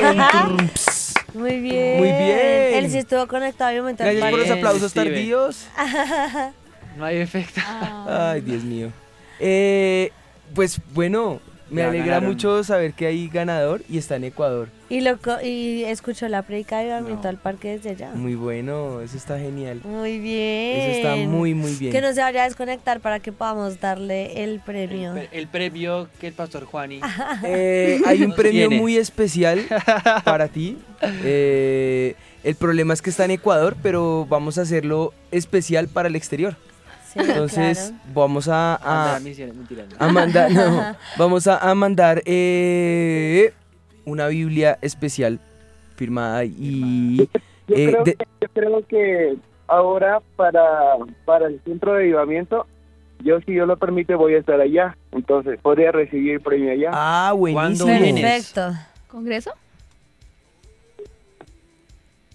[0.02, 0.58] ganó.
[1.34, 1.98] Muy bien.
[1.98, 2.40] Muy bien.
[2.74, 5.08] Él sí estuvo conectado obviamente al Gracias por los aplausos Steven.
[5.14, 5.68] tardíos.
[6.98, 7.62] No hay efecto.
[8.08, 8.90] Ay, Dios mío.
[9.40, 10.12] Eh,
[10.56, 12.30] pues bueno, me Ya alegra ganaron.
[12.30, 14.70] mucho saber que hay ganador y está en Ecuador.
[14.90, 18.12] Y, lo, co- y escuchó la predica de avivamiento al parque desde allá.
[18.14, 19.82] Muy bueno, eso está genial.
[19.84, 20.80] Muy bien.
[20.80, 21.92] Eso está muy, muy bien.
[21.92, 25.14] Que no se vaya a desconectar para que podamos darle el premio.
[25.18, 27.02] El, el premio que el pastor Juani.
[27.44, 28.82] Eh, hay un premio tiene.
[28.82, 29.66] muy especial
[30.24, 30.78] para ti.
[31.24, 36.16] Eh, el problema es que está en Ecuador, pero vamos a hacerlo especial para el
[36.16, 36.56] exterior.
[37.14, 37.96] Sí, Entonces claro.
[38.16, 38.76] vamos a,
[39.16, 39.52] a, Mandar
[39.88, 39.96] no.
[40.00, 43.54] a mandar, no, vamos a, a mandar eh,
[44.08, 45.40] una Biblia especial
[45.98, 47.18] firmada y
[47.68, 49.36] Yo, eh, creo, de- que, yo creo que
[49.68, 50.62] ahora para,
[51.26, 52.66] para el centro de avivamiento,
[53.24, 54.96] yo si Dios lo permite voy a estar allá.
[55.12, 56.90] Entonces podría recibir el premio allá.
[56.94, 57.90] ah buenísimo.
[57.90, 58.74] Perfecto.
[59.08, 59.52] ¿Congreso?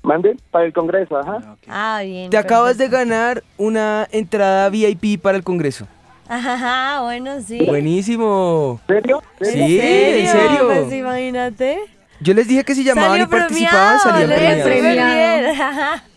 [0.02, 1.56] Mande para el Congreso, ajá.
[1.68, 2.28] Ah, bien.
[2.28, 5.86] Te acabas de ganar una entrada VIP para el Congreso.
[6.28, 7.64] Ajá, bueno, sí.
[7.66, 8.80] Buenísimo.
[8.88, 9.22] ¿En serio?
[9.40, 10.66] Sí, en serio.
[10.66, 11.78] Pues imagínate.
[12.20, 14.62] Yo les dije que si llamaban Salió y participaban salían premiados.
[14.64, 16.02] premiado.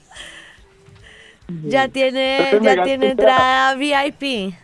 [1.68, 4.56] Ya tiene, ya tiene entrada VIP.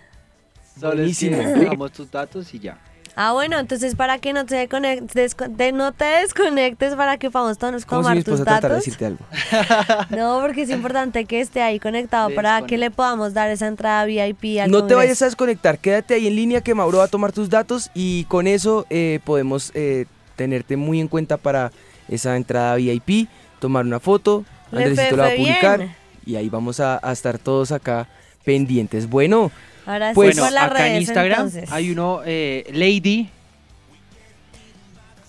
[0.78, 1.38] Buenísimo.
[1.38, 2.80] dejamos tus datos y ya.
[3.16, 7.30] Ah, bueno, entonces para que no te, desconec- desco- de- no te desconectes para que
[7.30, 8.72] podamos todos Como si tus de datos.
[8.72, 9.26] decirte algo.
[10.10, 14.06] No, porque es importante que esté ahí conectado para que le podamos dar esa entrada
[14.06, 17.08] VIP al No te vayas a desconectar, quédate ahí en línea que Mauro va a
[17.10, 20.06] tomar tus datos y con eso eh, podemos eh,
[20.36, 21.72] tenerte muy en cuenta para
[22.08, 23.28] esa entrada VIP,
[23.60, 25.96] tomar una foto, Le Andresito la va a publicar bien.
[26.26, 28.08] y ahí vamos a, a estar todos acá
[28.46, 29.10] pendientes.
[29.10, 29.52] Bueno,
[29.86, 31.72] Ahora Pues- sí, bueno, acá en Instagram entonces.
[31.72, 33.30] hay uno, eh, Lady,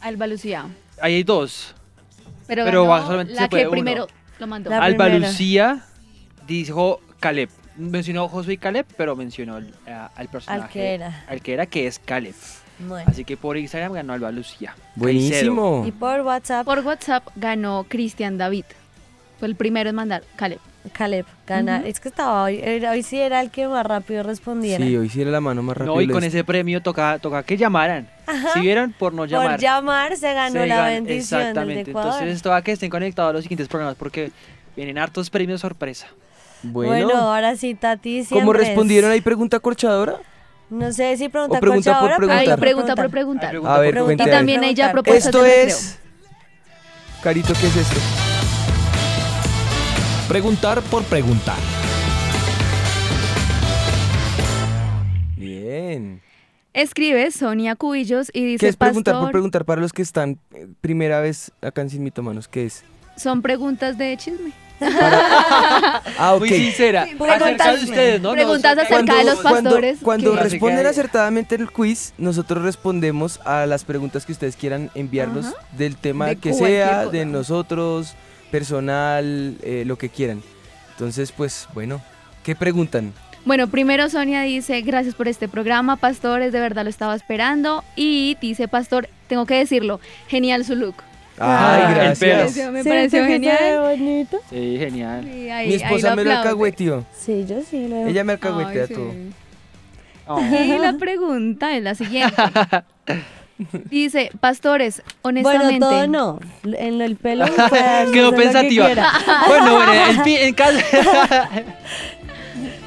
[0.01, 0.67] Alba Lucía.
[1.01, 1.75] ahí hay dos.
[2.47, 3.73] Pero, Pero ganó solamente la se puede que uno.
[3.73, 4.07] primero
[4.39, 4.71] lo mandó.
[4.71, 5.29] La Alba primera.
[5.29, 5.85] Lucía
[6.47, 7.49] dijo Caleb.
[7.77, 10.73] mencionó Josué y Caleb, pero mencionó a- al personaje.
[10.73, 11.25] que era.
[11.27, 12.35] Al que era, que es Caleb.
[12.81, 13.09] Bueno.
[13.11, 14.75] Así que por Instagram ganó Alba Lucía.
[14.97, 15.85] Buenísimo.
[15.87, 16.67] Y por WhatsApp.
[16.67, 18.65] Por WhatsApp ganó Cristian David.
[19.39, 20.23] Fue el primero en mandar.
[20.37, 20.59] Caleb.
[20.93, 21.83] Caleb gana.
[21.87, 24.85] Es que estaba hoy, hoy sí era el que más rápido respondiera.
[24.85, 25.95] Sí, hoy sí era la mano más rápida.
[25.95, 28.09] No, y con ese premio toca, toca que llamaran.
[28.55, 29.53] Si vieron, por no llamar.
[29.53, 31.85] Por llamar se ganó Se la gan- bendición del Exactamente.
[31.85, 32.13] de Ecuador.
[32.15, 34.33] Entonces, toca que estén conectados a los siguientes programas porque
[34.75, 36.09] vienen hartos premios sorpresa.
[36.65, 38.25] Bueno, ahora sí, Tati.
[38.29, 40.17] ¿Cómo respondieron ahí pregunta corchadora?
[40.71, 42.39] No sé si pregunta, pregunta por preguntar.
[42.39, 43.57] Ahí pregunta por preguntar.
[43.67, 44.25] A ver, Preguntar, cuenta.
[44.25, 45.99] Y también hay ya propuestas Esto es...
[47.23, 48.01] Carito, ¿qué es esto?
[50.29, 51.57] Preguntar por preguntar.
[55.37, 56.21] Bien.
[56.73, 60.39] Escribe Sonia Cubillos y dice, ¿Qué es preguntar Pastor, por preguntar para los que están
[60.55, 62.49] eh, primera vez acá en Sin Mitomanos?
[62.49, 62.85] ¿Qué es?
[63.17, 64.53] son preguntas de chisme.
[66.19, 66.41] Ah, ok.
[66.41, 67.03] Muy sincera.
[67.03, 68.33] Acerca de ustedes, ¿no?
[68.33, 69.99] Preguntas acerca de los Cuando, pastores.
[70.03, 75.47] cuando que- responden acertadamente el quiz, nosotros respondemos a las preguntas que ustedes quieran enviarnos
[75.47, 75.57] Ajá.
[75.77, 78.15] del tema De que sea, de nosotros,
[78.53, 80.43] personal, eh, lo que quieran.
[80.93, 82.01] Entonces, pues, bueno,
[82.45, 83.13] ¿qué preguntan?
[83.45, 87.83] Bueno, primero Sonia dice, gracias por este programa, pastores, de verdad lo estaba esperando.
[87.97, 89.99] Y dice, pastor, tengo que decirlo,
[90.29, 90.95] genial su look.
[91.39, 92.53] Ay, el gracias.
[92.53, 92.73] pelo.
[92.73, 93.81] Me Sí, pareció genial.
[93.81, 94.39] bonito.
[94.51, 95.25] Sí, genial.
[95.25, 97.05] Sí, ahí- Mi ahí esposa me lo alcahueteó.
[97.19, 97.89] Sí, yo sí.
[97.89, 98.07] Lo...
[98.07, 98.95] Ella me Ay, alcahuetea sí.
[98.95, 99.13] todo.
[100.53, 102.37] Y la pregunta es la siguiente.
[103.85, 105.81] Dice, pastores, Bueno, honestamente.
[105.81, 106.41] todo no.
[106.65, 107.45] En lo del pelo
[108.13, 108.87] Quedó que pensativa.
[108.87, 109.11] quiera.
[109.49, 110.79] Bueno, bueno, en, fin, en caso.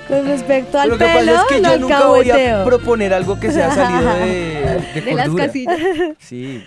[0.07, 3.13] Con respecto al Lo que pelo, pasa es que no yo nunca voy a proponer
[3.13, 5.79] algo que sea salido de, de, De las casillas.
[6.19, 6.63] Sí,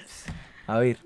[0.67, 0.97] a ver.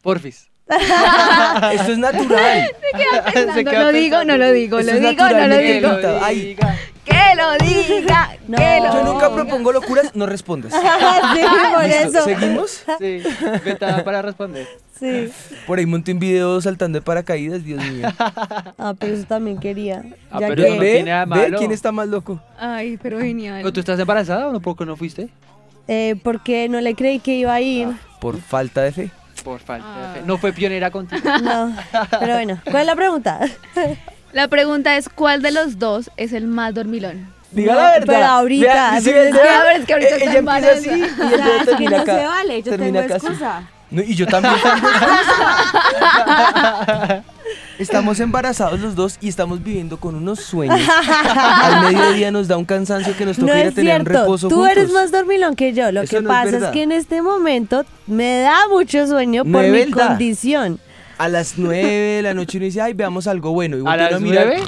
[0.00, 0.48] Porfis.
[0.68, 2.70] Esto es natural.
[2.80, 5.58] Se queda pensando, Se queda lo digo, no lo digo, Esto lo digo, no lo
[5.58, 5.90] digo.
[6.22, 6.56] Ay,
[7.04, 8.56] Que lo diga, No.
[8.58, 9.34] que lo yo nunca diga.
[9.42, 10.72] propongo locuras, no respondas.
[11.34, 11.40] sí,
[11.74, 12.08] por ¿Listo?
[12.18, 12.24] eso.
[12.24, 12.84] ¿Seguimos?
[12.98, 13.22] Sí,
[13.64, 14.66] ventaja para responder.
[14.98, 15.30] Sí.
[15.66, 18.08] Por ahí monté un video saltando de paracaídas, Dios mío.
[18.18, 20.04] Ah, pero eso también quería.
[20.30, 20.70] Ah, ya pero que...
[20.70, 20.92] no ¿Ve?
[20.92, 21.58] tiene nada ¿Ve malo.
[21.58, 22.40] quién está más loco?
[22.56, 23.58] Ay, pero genial.
[23.62, 24.60] ¿Pero ¿Tú estás embarazada o no?
[24.60, 25.28] ¿Por qué no fuiste?
[25.88, 27.88] Eh, porque no le creí que iba a ir.
[28.20, 29.10] Por falta de fe.
[29.42, 30.12] Por falta Ah.
[30.14, 30.26] de fe.
[30.26, 31.20] No fue pionera contigo.
[31.42, 31.74] No.
[32.20, 33.40] Pero bueno, ¿cuál es la pregunta?
[34.32, 37.28] La pregunta es, ¿cuál de los dos es el más dormilón?
[37.50, 38.06] Diga No, la verdad.
[38.06, 40.88] pero ahorita, Vea, ¿sí es que- a ver, es que ahorita eh, ella empieza así
[40.88, 42.18] y es termina no acá.
[42.18, 43.68] se vale, yo termina tengo acá excusa.
[43.90, 44.54] No, y yo también.
[47.78, 50.80] Estamos embarazados los dos y estamos viviendo con unos sueños.
[50.88, 54.06] Al mediodía nos da un cansancio que nos toca No ir a es tener un
[54.06, 54.72] cierto, reposo tú juntos.
[54.72, 55.90] eres más dormilón que yo.
[55.90, 56.72] Lo Eso que no es pasa es, verdad.
[56.72, 60.08] que en este momento me da mucho sueño No por es mi verdad.
[60.08, 60.78] condición.
[61.18, 63.76] A las 9 de la noche uno dice, ay, veamos algo bueno.
[63.78, 64.62] Y ¿A las uno mirar, nueve?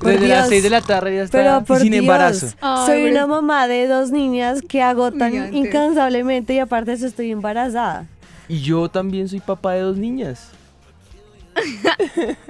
[0.00, 0.48] Por Desde las Dios.
[0.50, 1.38] 6 de la tarde ya está.
[1.38, 2.48] Pero por sin Dios, embarazo.
[2.60, 5.56] Ay, soy una mamá de dos niñas que agotan Gigante.
[5.56, 8.06] incansablemente y aparte de eso estoy embarazada.
[8.48, 10.50] Y yo también soy papá de dos niñas.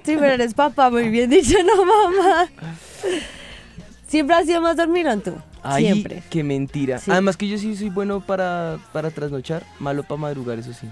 [0.05, 2.49] Sí, pero eres papá, muy bien dicho, no mamá.
[4.07, 5.33] Siempre has sido más dormilón tú.
[5.63, 6.23] Ay, Siempre.
[6.31, 6.99] qué mentira.
[6.99, 7.11] Sí.
[7.11, 10.87] Además que yo sí soy bueno para, para trasnochar, malo para madrugar, eso sí.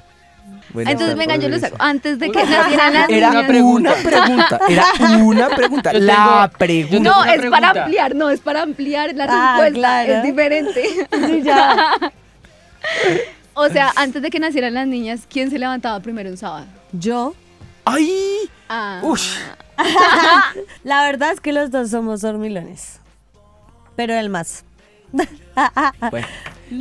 [0.72, 1.66] Bueno, Entonces, venga, yo eso.
[1.66, 1.76] hago.
[1.78, 3.32] Antes de que nacieran las Era niñas.
[3.32, 3.94] una pregunta.
[4.04, 4.24] Era
[5.36, 5.92] una pregunta.
[5.92, 6.14] Yo la
[6.50, 7.00] tengo- pregunta.
[7.00, 9.74] No, es para ampliar, no, es para ampliar la Ah, respuesta.
[9.78, 10.12] claro.
[10.14, 10.82] Es diferente.
[11.26, 11.94] Sí, ya.
[13.54, 16.66] o sea, antes de que nacieran las niñas, ¿quién se levantaba primero un sábado?
[16.92, 17.34] Yo,
[17.84, 18.50] ¡Ay!
[18.68, 19.00] Ah.
[19.02, 19.36] Ush.
[20.84, 23.00] la verdad es que los dos somos dormilones.
[23.94, 24.64] Pero el más.
[26.10, 26.26] Bueno,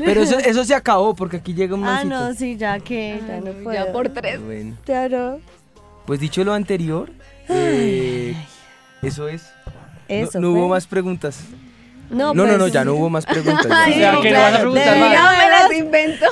[0.03, 3.39] pero eso, eso se acabó porque aquí llega un Ah, no, sí, ya que ya
[3.39, 3.73] no puedo.
[3.73, 4.41] Ya por tres.
[4.41, 5.39] Bueno, no.
[6.05, 7.11] pues dicho lo anterior,
[7.49, 8.35] eh,
[9.01, 9.43] eso es.
[9.43, 9.71] No-
[10.07, 10.69] Eso no, hubo fue.
[10.69, 11.39] más preguntas.
[12.09, 13.65] No, No, no, pues, no, ya no hubo más preguntas.
[13.67, 14.17] ya.
[14.17, 15.37] O sea, que no vas a preguntar Debería más.
[15.37, 16.25] No me las invento.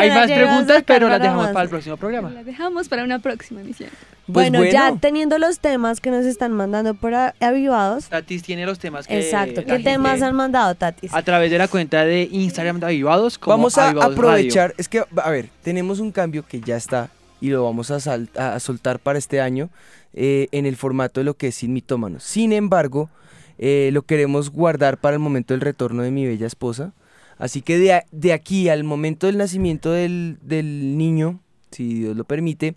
[0.00, 1.52] Hay más preguntas, pero las dejamos más.
[1.52, 2.30] para el próximo programa.
[2.30, 3.90] Las dejamos para una próxima emisión.
[4.32, 8.06] Pues bueno, ya teniendo los temas que nos están mandando por avivados.
[8.06, 9.18] Tatis tiene los temas que.
[9.20, 9.62] Exacto.
[9.64, 11.12] ¿Qué gente- temas han mandado, Tatis?
[11.14, 13.38] A través de la cuenta de Instagram de Avivados.
[13.38, 17.10] Como Vamos a Avivados aprovechar, es que, a ver, tenemos un cambio que ya está
[17.40, 19.68] y lo vamos a, sal- a soltar para este año
[20.14, 22.24] eh, en el formato de lo que es Sin Mitómanos.
[22.24, 23.10] Sin embargo,
[23.58, 26.92] eh, lo queremos guardar para el momento del retorno de mi bella esposa.
[27.38, 31.40] Así que de, de aquí al momento del nacimiento del, del niño,
[31.70, 32.74] si Dios lo permite,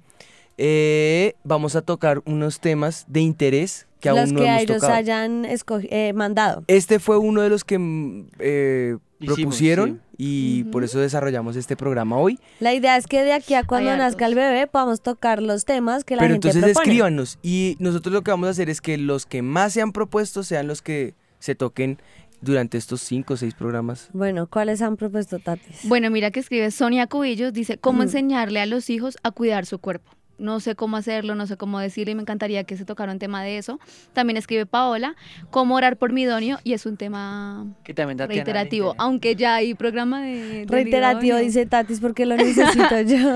[0.58, 4.78] eh, vamos a tocar unos temas de interés que los aún no que hemos ellos
[4.78, 4.93] tocado.
[4.93, 6.64] hayan escogi- eh, mandado.
[6.68, 11.76] Este fue uno de los que mm, eh, Hicimos, propusieron y por eso desarrollamos este
[11.76, 12.39] programa hoy.
[12.60, 15.66] La idea es que de aquí a cuando Hay nazca el bebé podamos tocar los
[15.66, 16.84] temas que la Pero gente entonces propone.
[16.86, 19.91] escríbanos y nosotros lo que vamos a hacer es que los que más se han
[19.91, 21.99] propuesto sean los que se toquen
[22.41, 24.10] durante estos cinco o seis programas.
[24.14, 25.80] Bueno, ¿cuáles han propuesto Tatis?
[25.84, 29.80] Bueno, mira que escribe Sonia Cubillos, dice, ¿cómo enseñarle a los hijos a cuidar su
[29.80, 30.12] cuerpo?
[30.38, 33.19] No sé cómo hacerlo, no sé cómo decirle y me encantaría que se tocara un
[33.19, 33.79] tema de eso.
[34.13, 35.15] También escribe Paola,
[35.49, 39.55] cómo orar por mi idóneo y es un tema Que también Tatiana reiterativo, aunque ya
[39.55, 40.65] hay programa de...
[40.65, 43.33] del Reiterativo, dice Tatis, porque lo necesito yo.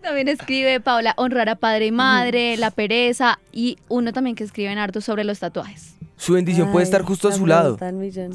[0.00, 4.70] También escribe Paola, honrar a padre y madre, la pereza y uno también que escribe
[4.70, 5.96] en harto sobre los tatuajes.
[6.22, 7.76] Su bendición puede Ay, estar justo a su lado.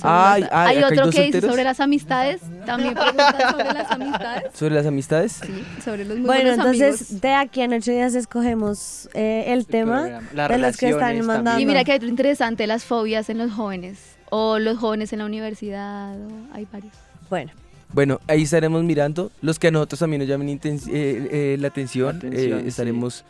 [0.01, 4.43] Ay, ay, hay otro dos que dice sobre las amistades, también preguntan sobre las amistades,
[4.53, 5.31] ¿Sobre las amistades?
[5.41, 7.21] sí, sobre los muy Bueno, entonces amigos.
[7.21, 10.19] de aquí en ocho días escogemos eh, el tema.
[10.33, 11.61] Las de los que están relaciones mandando.
[11.61, 15.19] Y mira que hay otro interesante, las fobias en los jóvenes, o los jóvenes en
[15.19, 16.93] la universidad, o hay varios.
[17.29, 17.53] Bueno,
[17.93, 19.31] Bueno, ahí estaremos mirando.
[19.41, 20.59] Los que a nosotros también nos llamen eh,
[20.91, 22.67] eh, la atención, La atención, eh, sí.
[22.67, 23.23] estaremos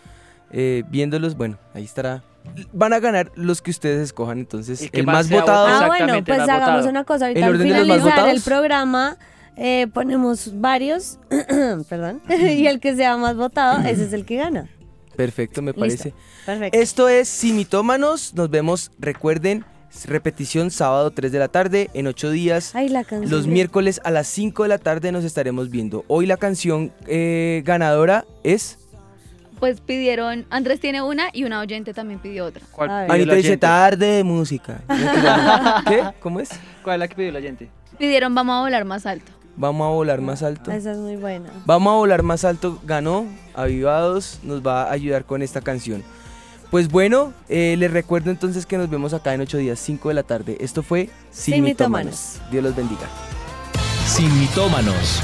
[0.52, 1.38] eh, viéndolos.
[1.38, 2.24] Bueno, ahí estará.
[2.74, 5.68] Van a ganar los que ustedes escojan, entonces El más, votado.
[5.68, 6.90] ah, bueno, pues hagamos votado.
[6.90, 7.28] una cosa.
[7.28, 9.18] Ahorita ¿El al orden de los más finalizar el programa
[9.58, 11.18] eh, ponemos varios,
[11.90, 14.70] perdón, y el que sea más votado, ese es el que gana.
[15.16, 15.80] Perfecto, me Listo.
[15.80, 16.14] parece.
[16.46, 16.78] Perfecto.
[16.78, 18.36] Esto es Simitómanos.
[18.36, 19.66] Nos vemos, recuerden,
[20.06, 22.76] repetición sábado 3 de la tarde en 8 días.
[22.76, 23.32] Ay, la canción.
[23.32, 26.06] Los miércoles a las 5 de la tarde nos estaremos viendo.
[26.08, 28.78] Hoy la canción eh, ganadora es
[29.60, 32.64] Pues pidieron, Andrés tiene una y una oyente también pidió otra.
[32.72, 33.08] ¿Cuál A ver.
[33.08, 34.82] pidió el Anita dice tarde de música.
[35.88, 36.04] ¿Qué?
[36.20, 36.50] ¿Cómo es?
[36.84, 37.70] ¿Cuál es la que pidió el oyente?
[37.98, 39.32] Pidieron vamos a volar más alto.
[39.56, 40.72] Vamos a volar más alto.
[40.72, 41.50] Esa es muy buena.
[41.66, 46.04] Vamos a volar más alto, ganó, Avivados nos va a ayudar con esta canción.
[46.70, 50.14] Pues bueno, eh, les recuerdo entonces que nos vemos acá en 8 días, 5 de
[50.14, 50.58] la tarde.
[50.60, 52.34] Esto fue Sin, Sin Mitómanos.
[52.34, 52.52] Mitómanos.
[52.52, 53.08] Dios los bendiga.
[54.06, 55.24] Sin mitómanos.